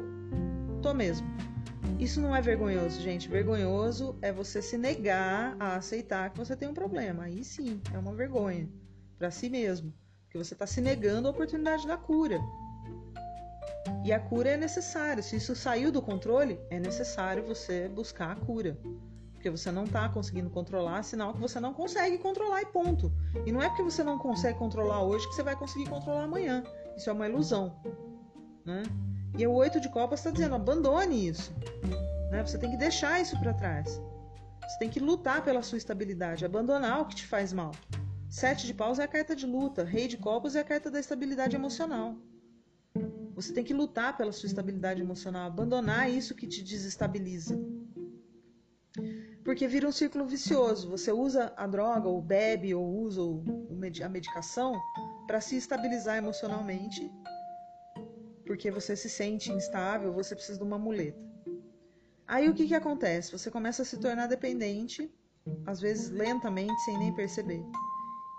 tô 0.81 0.93
mesmo. 0.93 1.27
Isso 1.99 2.19
não 2.19 2.35
é 2.35 2.41
vergonhoso, 2.41 3.01
gente. 3.01 3.29
Vergonhoso 3.29 4.17
é 4.21 4.31
você 4.31 4.61
se 4.61 4.77
negar 4.77 5.55
a 5.59 5.75
aceitar 5.75 6.29
que 6.29 6.37
você 6.37 6.55
tem 6.55 6.67
um 6.67 6.73
problema. 6.73 7.23
Aí 7.23 7.43
sim, 7.43 7.81
é 7.93 7.97
uma 7.97 8.13
vergonha 8.13 8.69
para 9.17 9.31
si 9.31 9.49
mesmo, 9.49 9.93
porque 10.23 10.37
você 10.37 10.53
está 10.53 10.67
se 10.67 10.81
negando 10.81 11.27
a 11.27 11.31
oportunidade 11.31 11.87
da 11.87 11.97
cura. 11.97 12.39
E 14.03 14.11
a 14.11 14.19
cura 14.19 14.49
é 14.49 14.57
necessária. 14.57 15.23
Se 15.23 15.37
isso 15.37 15.55
saiu 15.55 15.91
do 15.91 16.01
controle, 16.01 16.59
é 16.69 16.79
necessário 16.79 17.43
você 17.43 17.87
buscar 17.87 18.31
a 18.31 18.35
cura. 18.35 18.77
Porque 19.45 19.59
você 19.59 19.71
não 19.71 19.83
está 19.83 20.09
conseguindo 20.09 20.49
controlar, 20.49 21.03
sinal 21.03 21.31
que 21.31 21.39
você 21.39 21.59
não 21.59 21.71
consegue 21.71 22.17
controlar 22.17 22.63
e 22.63 22.65
ponto. 22.65 23.13
E 23.45 23.51
não 23.51 23.61
é 23.61 23.67
porque 23.67 23.83
você 23.83 24.03
não 24.03 24.17
consegue 24.17 24.57
controlar 24.57 25.03
hoje 25.03 25.29
que 25.29 25.35
você 25.35 25.43
vai 25.43 25.55
conseguir 25.55 25.87
controlar 25.87 26.23
amanhã. 26.23 26.63
Isso 26.97 27.11
é 27.11 27.13
uma 27.13 27.29
ilusão. 27.29 27.79
Né? 28.65 28.81
E 29.37 29.45
o 29.45 29.53
oito 29.53 29.79
de 29.79 29.87
copas 29.87 30.19
está 30.19 30.31
dizendo: 30.31 30.55
abandone 30.55 31.27
isso. 31.27 31.53
Né? 32.31 32.43
Você 32.43 32.57
tem 32.57 32.71
que 32.71 32.77
deixar 32.77 33.21
isso 33.21 33.39
para 33.39 33.53
trás. 33.53 34.01
Você 34.67 34.79
tem 34.79 34.89
que 34.89 34.99
lutar 34.99 35.43
pela 35.43 35.61
sua 35.61 35.77
estabilidade, 35.77 36.43
abandonar 36.43 37.01
o 37.01 37.05
que 37.05 37.13
te 37.13 37.27
faz 37.27 37.53
mal. 37.53 37.71
Sete 38.27 38.65
de 38.65 38.73
paus 38.73 38.97
é 38.97 39.03
a 39.03 39.07
carta 39.07 39.35
de 39.35 39.45
luta, 39.45 39.83
rei 39.83 40.07
de 40.07 40.17
copas 40.17 40.55
é 40.55 40.61
a 40.61 40.63
carta 40.63 40.89
da 40.89 40.99
estabilidade 40.99 41.55
emocional. 41.55 42.15
Você 43.35 43.53
tem 43.53 43.63
que 43.63 43.75
lutar 43.75 44.17
pela 44.17 44.31
sua 44.31 44.47
estabilidade 44.47 45.01
emocional, 45.01 45.45
abandonar 45.45 46.09
isso 46.09 46.33
que 46.33 46.47
te 46.47 46.63
desestabiliza. 46.63 47.55
Porque 49.45 49.67
vira 49.67 49.87
um 49.87 49.91
círculo 49.91 50.25
vicioso. 50.25 50.89
Você 50.89 51.11
usa 51.13 51.53
a 51.55 51.65
droga, 51.65 52.09
ou 52.09 52.21
bebe, 52.21 52.75
ou 52.75 52.85
usa 53.01 53.21
a 54.03 54.09
medicação 54.09 54.73
para 55.25 55.39
se 55.39 55.55
estabilizar 55.55 56.17
emocionalmente 56.17 57.09
porque 58.45 58.69
você 58.71 58.95
se 58.95 59.09
sente 59.09 59.51
instável, 59.51 60.13
você 60.13 60.35
precisa 60.35 60.57
de 60.57 60.63
uma 60.63 60.77
muleta. 60.77 61.19
Aí 62.27 62.47
o 62.47 62.53
que, 62.53 62.67
que 62.67 62.75
acontece? 62.75 63.31
Você 63.31 63.51
começa 63.51 63.81
a 63.81 63.85
se 63.85 63.97
tornar 63.97 64.27
dependente, 64.27 65.11
às 65.65 65.81
vezes 65.81 66.09
lentamente, 66.09 66.79
sem 66.83 66.97
nem 66.97 67.13
perceber. 67.13 67.63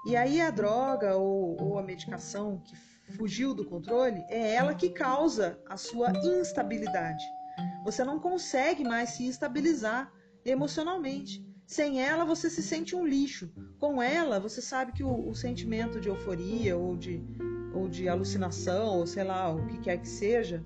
E 0.06 0.16
aí 0.16 0.40
a 0.40 0.50
droga 0.50 1.16
ou, 1.16 1.60
ou 1.60 1.78
a 1.78 1.82
medicação 1.82 2.62
que 2.64 2.76
fugiu 3.16 3.54
do 3.54 3.64
controle 3.64 4.24
é 4.28 4.54
ela 4.54 4.74
que 4.74 4.90
causa 4.90 5.60
a 5.68 5.76
sua 5.76 6.12
instabilidade. 6.24 7.24
Você 7.84 8.04
não 8.04 8.18
consegue 8.18 8.84
mais 8.84 9.10
se 9.10 9.26
estabilizar 9.26 10.12
emocionalmente. 10.50 11.44
Sem 11.66 12.00
ela, 12.00 12.24
você 12.24 12.48
se 12.48 12.62
sente 12.62 12.94
um 12.94 13.04
lixo. 13.04 13.50
Com 13.78 14.00
ela, 14.00 14.38
você 14.38 14.62
sabe 14.62 14.92
que 14.92 15.02
o, 15.02 15.28
o 15.28 15.35
sentimento 15.35 16.00
de 16.00 16.09
euforia 16.09 16.76
ou 16.76 16.96
de 16.96 17.22
ou 17.74 17.88
de 17.88 18.09
alucinação, 18.09 18.98
ou 18.98 19.06
sei 19.06 19.22
lá, 19.22 19.52
o 19.52 19.66
que 19.66 19.78
quer 19.80 19.98
que 19.98 20.09
seja, 20.09 20.64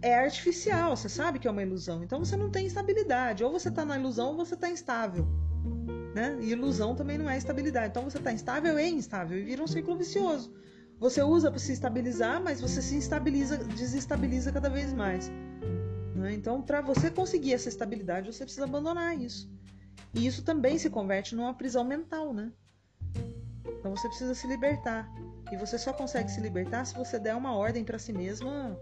é 0.00 0.14
artificial, 0.14 0.96
você 0.96 1.08
sabe 1.08 1.38
que 1.38 1.46
é 1.46 1.50
uma 1.50 1.62
ilusão. 1.62 2.02
Então 2.02 2.18
você 2.18 2.36
não 2.36 2.50
tem 2.50 2.66
estabilidade. 2.66 3.44
Ou 3.44 3.52
você 3.52 3.68
está 3.68 3.84
na 3.84 3.98
ilusão 3.98 4.28
ou 4.28 4.36
você 4.36 4.54
está 4.54 4.68
instável. 4.68 5.26
Né? 6.14 6.38
E 6.40 6.50
ilusão 6.52 6.94
também 6.94 7.18
não 7.18 7.28
é 7.28 7.36
estabilidade. 7.36 7.88
Então 7.88 8.04
você 8.04 8.18
está 8.18 8.32
instável 8.32 8.78
e 8.78 8.88
instável 8.90 9.38
e 9.38 9.44
vira 9.44 9.62
um 9.62 9.66
ciclo 9.66 9.96
vicioso. 9.96 10.52
Você 11.00 11.22
usa 11.22 11.50
para 11.50 11.58
se 11.58 11.72
estabilizar, 11.72 12.42
mas 12.42 12.60
você 12.60 12.80
se 12.80 12.94
instabiliza, 12.94 13.56
desestabiliza 13.56 14.52
cada 14.52 14.68
vez 14.68 14.92
mais. 14.92 15.30
Né? 16.24 16.32
Então, 16.32 16.62
para 16.62 16.80
você 16.80 17.10
conseguir 17.10 17.52
essa 17.52 17.68
estabilidade, 17.68 18.32
você 18.32 18.44
precisa 18.44 18.64
abandonar 18.64 19.14
isso. 19.20 19.52
E 20.14 20.26
isso 20.26 20.42
também 20.42 20.78
se 20.78 20.88
converte 20.88 21.36
numa 21.36 21.52
prisão 21.52 21.84
mental, 21.84 22.32
né? 22.32 22.50
Então 23.78 23.94
você 23.94 24.08
precisa 24.08 24.34
se 24.34 24.46
libertar. 24.46 25.06
E 25.52 25.56
você 25.58 25.76
só 25.76 25.92
consegue 25.92 26.30
se 26.30 26.40
libertar 26.40 26.86
se 26.86 26.94
você 26.94 27.18
der 27.18 27.34
uma 27.34 27.54
ordem 27.54 27.84
para 27.84 27.98
si 27.98 28.10
mesma 28.10 28.74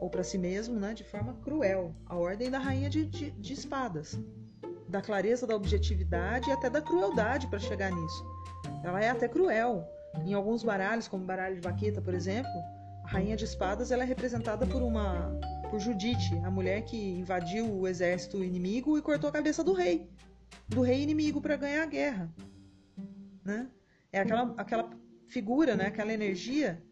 ou 0.00 0.08
para 0.08 0.24
si 0.24 0.38
mesmo, 0.38 0.80
né, 0.80 0.94
de 0.94 1.04
forma 1.04 1.34
cruel. 1.44 1.94
A 2.06 2.16
ordem 2.16 2.50
da 2.50 2.58
rainha 2.58 2.88
de, 2.88 3.04
de, 3.04 3.30
de 3.32 3.52
espadas, 3.52 4.18
da 4.88 5.02
clareza, 5.02 5.46
da 5.46 5.54
objetividade 5.54 6.48
e 6.48 6.52
até 6.52 6.70
da 6.70 6.80
crueldade 6.80 7.48
para 7.48 7.58
chegar 7.58 7.92
nisso. 7.92 8.24
Ela 8.82 9.04
é 9.04 9.10
até 9.10 9.28
cruel. 9.28 9.86
Em 10.24 10.32
alguns 10.32 10.64
baralhos, 10.64 11.06
como 11.06 11.22
o 11.22 11.26
baralho 11.26 11.56
de 11.56 11.60
vaqueta, 11.60 12.00
por 12.00 12.14
exemplo, 12.14 12.50
a 13.04 13.08
rainha 13.08 13.36
de 13.36 13.44
espadas 13.44 13.90
ela 13.90 14.04
é 14.04 14.06
representada 14.06 14.66
por 14.66 14.82
uma 14.82 15.38
por 15.72 15.80
Judite, 15.80 16.38
a 16.44 16.50
mulher 16.50 16.84
que 16.84 16.98
invadiu 16.98 17.64
o 17.64 17.88
exército 17.88 18.44
inimigo 18.44 18.98
e 18.98 19.00
cortou 19.00 19.30
a 19.30 19.32
cabeça 19.32 19.64
do 19.64 19.72
rei, 19.72 20.06
do 20.68 20.82
rei 20.82 21.02
inimigo 21.02 21.40
para 21.40 21.56
ganhar 21.56 21.84
a 21.84 21.86
guerra, 21.86 22.30
né? 23.42 23.70
É 24.12 24.20
aquela 24.20 24.54
aquela 24.58 24.90
figura, 25.28 25.74
né, 25.74 25.86
aquela 25.86 26.12
energia 26.12 26.84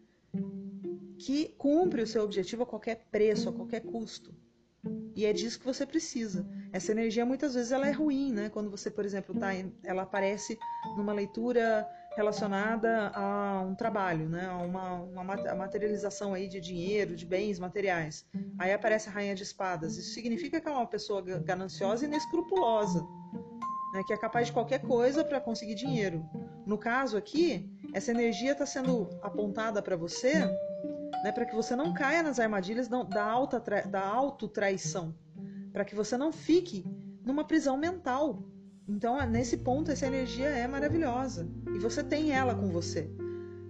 que 1.19 1.49
cumpre 1.59 2.01
o 2.01 2.07
seu 2.07 2.23
objetivo 2.23 2.63
a 2.63 2.65
qualquer 2.65 3.05
preço, 3.11 3.49
a 3.49 3.53
qualquer 3.53 3.81
custo. 3.81 4.33
E 5.15 5.27
é 5.27 5.31
disso 5.31 5.59
que 5.59 5.65
você 5.65 5.85
precisa. 5.85 6.43
Essa 6.73 6.91
energia 6.91 7.23
muitas 7.23 7.53
vezes 7.53 7.71
ela 7.71 7.87
é 7.87 7.91
ruim, 7.91 8.33
né? 8.33 8.49
Quando 8.49 8.71
você, 8.71 8.89
por 8.89 9.05
exemplo, 9.05 9.35
tá, 9.35 9.49
ela 9.83 10.01
aparece 10.01 10.57
numa 10.97 11.13
leitura 11.13 11.87
relacionada 12.15 13.09
a 13.13 13.61
um 13.61 13.73
trabalho, 13.75 14.27
né? 14.27 14.47
A 14.47 14.57
uma, 14.57 14.93
uma 15.01 15.23
materialização 15.23 16.33
aí 16.33 16.47
de 16.47 16.59
dinheiro, 16.59 17.15
de 17.15 17.25
bens 17.25 17.59
materiais. 17.59 18.25
Aí 18.59 18.73
aparece 18.73 19.09
a 19.09 19.11
rainha 19.11 19.35
de 19.35 19.43
espadas. 19.43 19.97
Isso 19.97 20.13
significa 20.13 20.59
que 20.59 20.67
é 20.67 20.71
uma 20.71 20.87
pessoa 20.87 21.21
gananciosa 21.21 22.05
e 22.05 22.07
inescrupulosa, 22.07 23.01
né? 23.93 24.03
Que 24.05 24.13
é 24.13 24.17
capaz 24.17 24.47
de 24.47 24.53
qualquer 24.53 24.79
coisa 24.79 25.23
para 25.23 25.39
conseguir 25.39 25.75
dinheiro. 25.75 26.25
No 26.65 26.77
caso 26.77 27.17
aqui, 27.17 27.69
essa 27.93 28.11
energia 28.11 28.51
está 28.51 28.65
sendo 28.65 29.09
apontada 29.21 29.81
para 29.81 29.95
você 29.95 30.47
né, 31.23 31.31
para 31.31 31.45
que 31.45 31.55
você 31.55 31.75
não 31.75 31.93
caia 31.93 32.23
nas 32.23 32.39
armadilhas 32.39 32.87
da, 32.87 33.23
alta 33.23 33.59
da 33.87 34.05
autotraição, 34.05 35.15
para 35.71 35.85
que 35.85 35.95
você 35.95 36.17
não 36.17 36.31
fique 36.31 36.85
numa 37.23 37.43
prisão 37.43 37.77
mental. 37.77 38.43
Então, 38.91 39.25
nesse 39.25 39.55
ponto, 39.55 39.89
essa 39.89 40.05
energia 40.05 40.47
é 40.47 40.67
maravilhosa 40.67 41.47
e 41.73 41.79
você 41.79 42.03
tem 42.03 42.33
ela 42.33 42.53
com 42.53 42.69
você, 42.69 43.09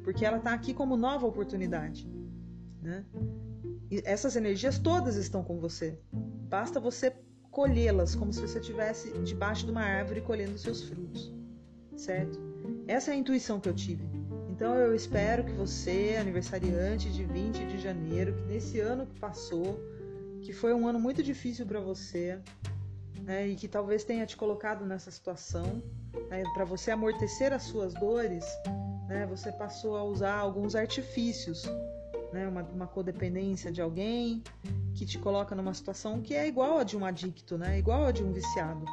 porque 0.03 0.25
ela 0.25 0.37
está 0.37 0.51
aqui 0.51 0.73
como 0.73 0.97
nova 0.97 1.27
oportunidade. 1.27 2.09
Né? 2.81 3.05
E 3.91 4.01
essas 4.03 4.35
energias 4.35 4.79
todas 4.79 5.15
estão 5.17 5.43
com 5.43 5.59
você. 5.59 5.99
Basta 6.11 6.79
você 6.79 7.15
colhê-las 7.51 8.15
como 8.15 8.33
se 8.33 8.41
você 8.41 8.57
estivesse 8.57 9.11
debaixo 9.19 9.63
de 9.63 9.71
uma 9.71 9.83
árvore 9.83 10.21
colhendo 10.21 10.57
seus 10.57 10.81
frutos, 10.81 11.31
certo? 11.95 12.39
Essa 12.87 13.11
é 13.11 13.13
a 13.13 13.17
intuição 13.17 13.59
que 13.59 13.69
eu 13.69 13.75
tive. 13.75 14.09
Então 14.49 14.73
eu 14.73 14.95
espero 14.95 15.43
que 15.43 15.53
você, 15.53 16.17
aniversariante 16.19 17.11
de 17.11 17.23
20 17.25 17.67
de 17.67 17.77
janeiro, 17.77 18.33
que 18.33 18.43
nesse 18.43 18.79
ano 18.79 19.05
que 19.05 19.19
passou, 19.19 19.79
que 20.41 20.51
foi 20.51 20.73
um 20.73 20.87
ano 20.87 20.99
muito 20.99 21.21
difícil 21.21 21.65
para 21.67 21.79
você, 21.79 22.39
né, 23.23 23.47
e 23.47 23.55
que 23.55 23.67
talvez 23.67 24.03
tenha 24.03 24.25
te 24.25 24.35
colocado 24.35 24.85
nessa 24.85 25.11
situação, 25.11 25.81
né, 26.29 26.43
para 26.53 26.65
você 26.65 26.91
amortecer 26.91 27.53
as 27.53 27.63
suas 27.63 27.93
dores, 27.93 28.45
né, 29.07 29.25
você 29.25 29.51
passou 29.51 29.95
a 29.95 30.03
usar 30.03 30.35
alguns 30.35 30.75
artifícios, 30.75 31.63
né, 32.31 32.47
uma, 32.47 32.63
uma 32.63 32.87
codependência 32.87 33.71
de 33.71 33.81
alguém 33.81 34.41
que 34.95 35.05
te 35.05 35.19
coloca 35.19 35.55
numa 35.55 35.73
situação 35.73 36.21
que 36.21 36.33
é 36.33 36.47
igual 36.47 36.79
a 36.79 36.83
de 36.83 36.97
um 36.97 37.05
adicto, 37.05 37.57
né, 37.57 37.77
igual 37.77 38.05
a 38.05 38.11
de 38.11 38.23
um 38.23 38.31
viciado. 38.31 38.85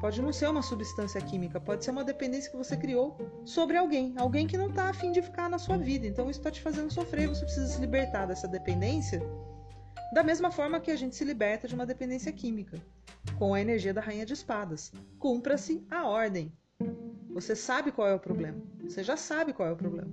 Pode 0.00 0.22
não 0.22 0.32
ser 0.32 0.48
uma 0.48 0.62
substância 0.62 1.20
química, 1.20 1.60
pode 1.60 1.84
ser 1.84 1.90
uma 1.90 2.04
dependência 2.04 2.50
que 2.50 2.56
você 2.56 2.76
criou 2.76 3.16
sobre 3.44 3.76
alguém, 3.76 4.14
alguém 4.16 4.46
que 4.46 4.56
não 4.56 4.68
está 4.68 4.88
afim 4.88 5.10
de 5.10 5.20
ficar 5.20 5.50
na 5.50 5.58
sua 5.58 5.76
vida. 5.76 6.06
Então 6.06 6.30
isso 6.30 6.38
está 6.38 6.50
te 6.50 6.60
fazendo 6.60 6.92
sofrer, 6.92 7.28
você 7.28 7.44
precisa 7.44 7.66
se 7.66 7.80
libertar 7.80 8.26
dessa 8.26 8.46
dependência. 8.46 9.20
Da 10.12 10.22
mesma 10.22 10.52
forma 10.52 10.78
que 10.78 10.90
a 10.90 10.96
gente 10.96 11.16
se 11.16 11.24
liberta 11.24 11.66
de 11.66 11.74
uma 11.74 11.84
dependência 11.84 12.30
química, 12.32 12.80
com 13.38 13.54
a 13.54 13.60
energia 13.60 13.92
da 13.92 14.00
rainha 14.00 14.26
de 14.26 14.32
espadas. 14.32 14.92
Cumpra-se 15.18 15.86
a 15.90 16.06
ordem. 16.06 16.52
Você 17.30 17.54
sabe 17.54 17.92
qual 17.92 18.08
é 18.08 18.14
o 18.14 18.20
problema. 18.20 18.62
Você 18.82 19.02
já 19.02 19.16
sabe 19.16 19.52
qual 19.52 19.68
é 19.68 19.72
o 19.72 19.76
problema. 19.76 20.10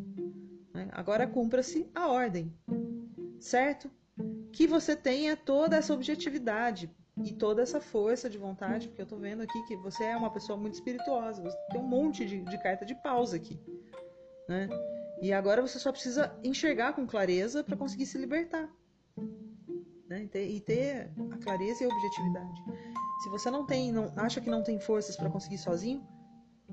Né? 0.74 0.90
Agora 0.92 1.28
cumpra-se 1.28 1.90
a 1.96 2.08
ordem. 2.08 2.54
Certo? 3.40 3.90
Que 4.52 4.68
você 4.68 4.96
tenha 4.96 5.36
toda 5.38 5.78
essa 5.78 5.94
objetividade 5.94 6.90
e 7.22 7.32
toda 7.34 7.62
essa 7.62 7.80
força 7.80 8.30
de 8.30 8.38
vontade, 8.38 8.88
porque 8.88 9.02
eu 9.02 9.06
tô 9.06 9.18
vendo 9.18 9.44
aqui 9.44 9.62
que 9.68 9.76
você 9.78 10.04
é 10.06 10.18
uma 10.18 10.32
pessoa 10.32 10.58
muito 10.58 10.74
espirituosa, 10.74 11.44
você 11.44 11.58
tem 11.72 11.80
um 11.80 11.88
monte 11.88 12.26
de, 12.26 12.42
de 12.42 12.58
carta 12.64 12.86
de 12.86 12.96
pausa 12.96 13.36
aqui, 13.36 13.60
né? 14.50 14.68
E 15.22 15.32
agora 15.32 15.62
você 15.62 15.78
só 15.78 15.92
precisa 15.92 16.36
enxergar 16.44 16.94
com 16.94 17.06
clareza 17.06 17.64
para 17.64 17.78
conseguir 17.78 18.08
se 18.08 18.18
libertar, 18.18 18.68
né? 20.10 20.28
E 20.34 20.60
ter, 20.60 21.12
a 21.32 21.38
clareza 21.38 21.84
e 21.84 21.86
a 21.86 21.90
objetividade. 21.90 22.62
Se 23.22 23.30
você 23.30 23.50
não 23.50 23.66
tem, 23.66 23.92
não 23.92 24.12
acha 24.16 24.42
que 24.42 24.50
não 24.50 24.64
tem 24.64 24.80
forças 24.80 25.16
para 25.16 25.30
conseguir 25.30 25.58
sozinho, 25.58 26.06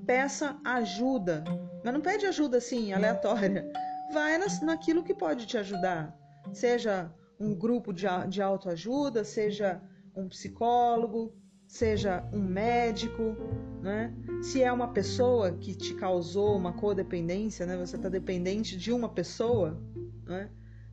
peça 0.05 0.59
ajuda, 0.63 1.43
mas 1.83 1.93
não 1.93 2.01
pede 2.01 2.25
ajuda 2.25 2.57
assim 2.57 2.93
aleatória. 2.93 3.71
Vai 4.13 4.37
naquilo 4.61 5.03
que 5.03 5.13
pode 5.13 5.45
te 5.45 5.57
ajudar, 5.57 6.13
seja 6.51 7.13
um 7.39 7.55
grupo 7.55 7.93
de, 7.93 8.05
de 8.29 8.41
autoajuda, 8.41 9.23
seja 9.23 9.81
um 10.15 10.27
psicólogo, 10.27 11.33
seja 11.65 12.27
um 12.33 12.41
médico, 12.41 13.35
né? 13.81 14.13
Se 14.41 14.61
é 14.61 14.71
uma 14.71 14.89
pessoa 14.89 15.53
que 15.53 15.73
te 15.73 15.93
causou 15.93 16.57
uma 16.57 16.73
codependência, 16.73 17.65
né? 17.65 17.77
Você 17.77 17.95
está 17.95 18.09
dependente 18.09 18.77
de 18.77 18.91
uma 18.91 19.07
pessoa, 19.07 19.81
né? 20.25 20.49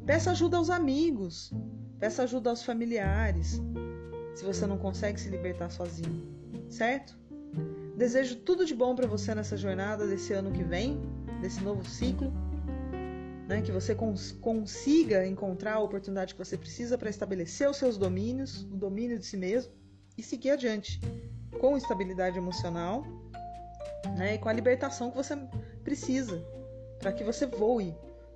Peça 0.06 0.30
ajuda 0.30 0.56
aos 0.56 0.70
amigos, 0.70 1.52
peça 1.98 2.22
ajuda 2.22 2.50
aos 2.50 2.62
familiares, 2.62 3.60
se 4.38 4.44
você 4.44 4.68
não 4.68 4.78
consegue 4.78 5.20
se 5.20 5.28
libertar 5.28 5.68
sozinho, 5.68 6.22
certo? 6.70 7.18
Desejo 7.96 8.36
tudo 8.36 8.64
de 8.64 8.72
bom 8.72 8.94
para 8.94 9.08
você 9.08 9.34
nessa 9.34 9.56
jornada 9.56 10.06
desse 10.06 10.32
ano 10.32 10.52
que 10.52 10.62
vem, 10.62 11.00
desse 11.40 11.60
novo 11.60 11.84
ciclo 11.84 12.32
né, 13.48 13.60
que 13.60 13.72
você 13.72 13.96
cons 13.96 14.30
consiga 14.30 15.26
encontrar 15.26 15.74
a 15.74 15.80
oportunidade 15.80 16.34
que 16.34 16.38
você 16.38 16.56
precisa 16.56 16.96
para 16.96 17.10
estabelecer 17.10 17.68
os 17.68 17.78
seus 17.78 17.98
domínios, 17.98 18.62
o 18.62 18.76
domínio 18.76 19.18
de 19.18 19.26
si 19.26 19.36
mesmo 19.36 19.72
e 20.16 20.22
seguir 20.22 20.50
adiante 20.50 21.00
com 21.58 21.76
estabilidade 21.76 22.38
emocional 22.38 23.04
né, 24.16 24.34
e 24.36 24.38
com 24.38 24.48
a 24.48 24.52
libertação 24.52 25.10
que 25.10 25.16
você 25.16 25.34
precisa 25.82 26.40
para 27.00 27.12
que 27.12 27.24
você 27.24 27.44
voe, 27.44 27.92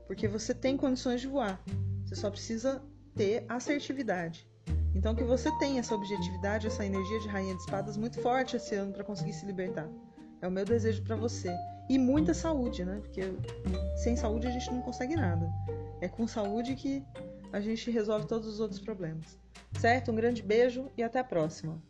porque 0.08 0.26
você 0.26 0.52
tem 0.52 0.76
condições 0.76 1.20
de 1.20 1.28
voar. 1.28 1.62
Você 2.04 2.16
só 2.16 2.28
precisa 2.28 2.82
ter 3.14 3.44
assertividade. 3.48 4.51
Então 4.94 5.14
que 5.14 5.24
você 5.24 5.50
tenha 5.58 5.80
essa 5.80 5.94
objetividade, 5.94 6.66
essa 6.66 6.84
energia 6.84 7.20
de 7.20 7.28
rainha 7.28 7.54
de 7.54 7.60
espadas 7.60 7.96
muito 7.96 8.20
forte 8.20 8.56
esse 8.56 8.74
ano 8.74 8.92
para 8.92 9.04
conseguir 9.04 9.32
se 9.32 9.46
libertar. 9.46 9.88
É 10.40 10.48
o 10.48 10.50
meu 10.50 10.64
desejo 10.64 11.02
para 11.02 11.16
você. 11.16 11.54
E 11.88 11.98
muita 11.98 12.34
saúde, 12.34 12.84
né? 12.84 13.00
Porque 13.00 13.22
sem 13.96 14.16
saúde 14.16 14.46
a 14.46 14.50
gente 14.50 14.70
não 14.70 14.82
consegue 14.82 15.16
nada. 15.16 15.48
É 16.00 16.08
com 16.08 16.26
saúde 16.26 16.74
que 16.74 17.04
a 17.52 17.60
gente 17.60 17.90
resolve 17.90 18.26
todos 18.26 18.48
os 18.48 18.60
outros 18.60 18.80
problemas. 18.80 19.38
Certo? 19.78 20.10
Um 20.10 20.14
grande 20.14 20.42
beijo 20.42 20.90
e 20.96 21.02
até 21.02 21.20
a 21.20 21.24
próxima. 21.24 21.80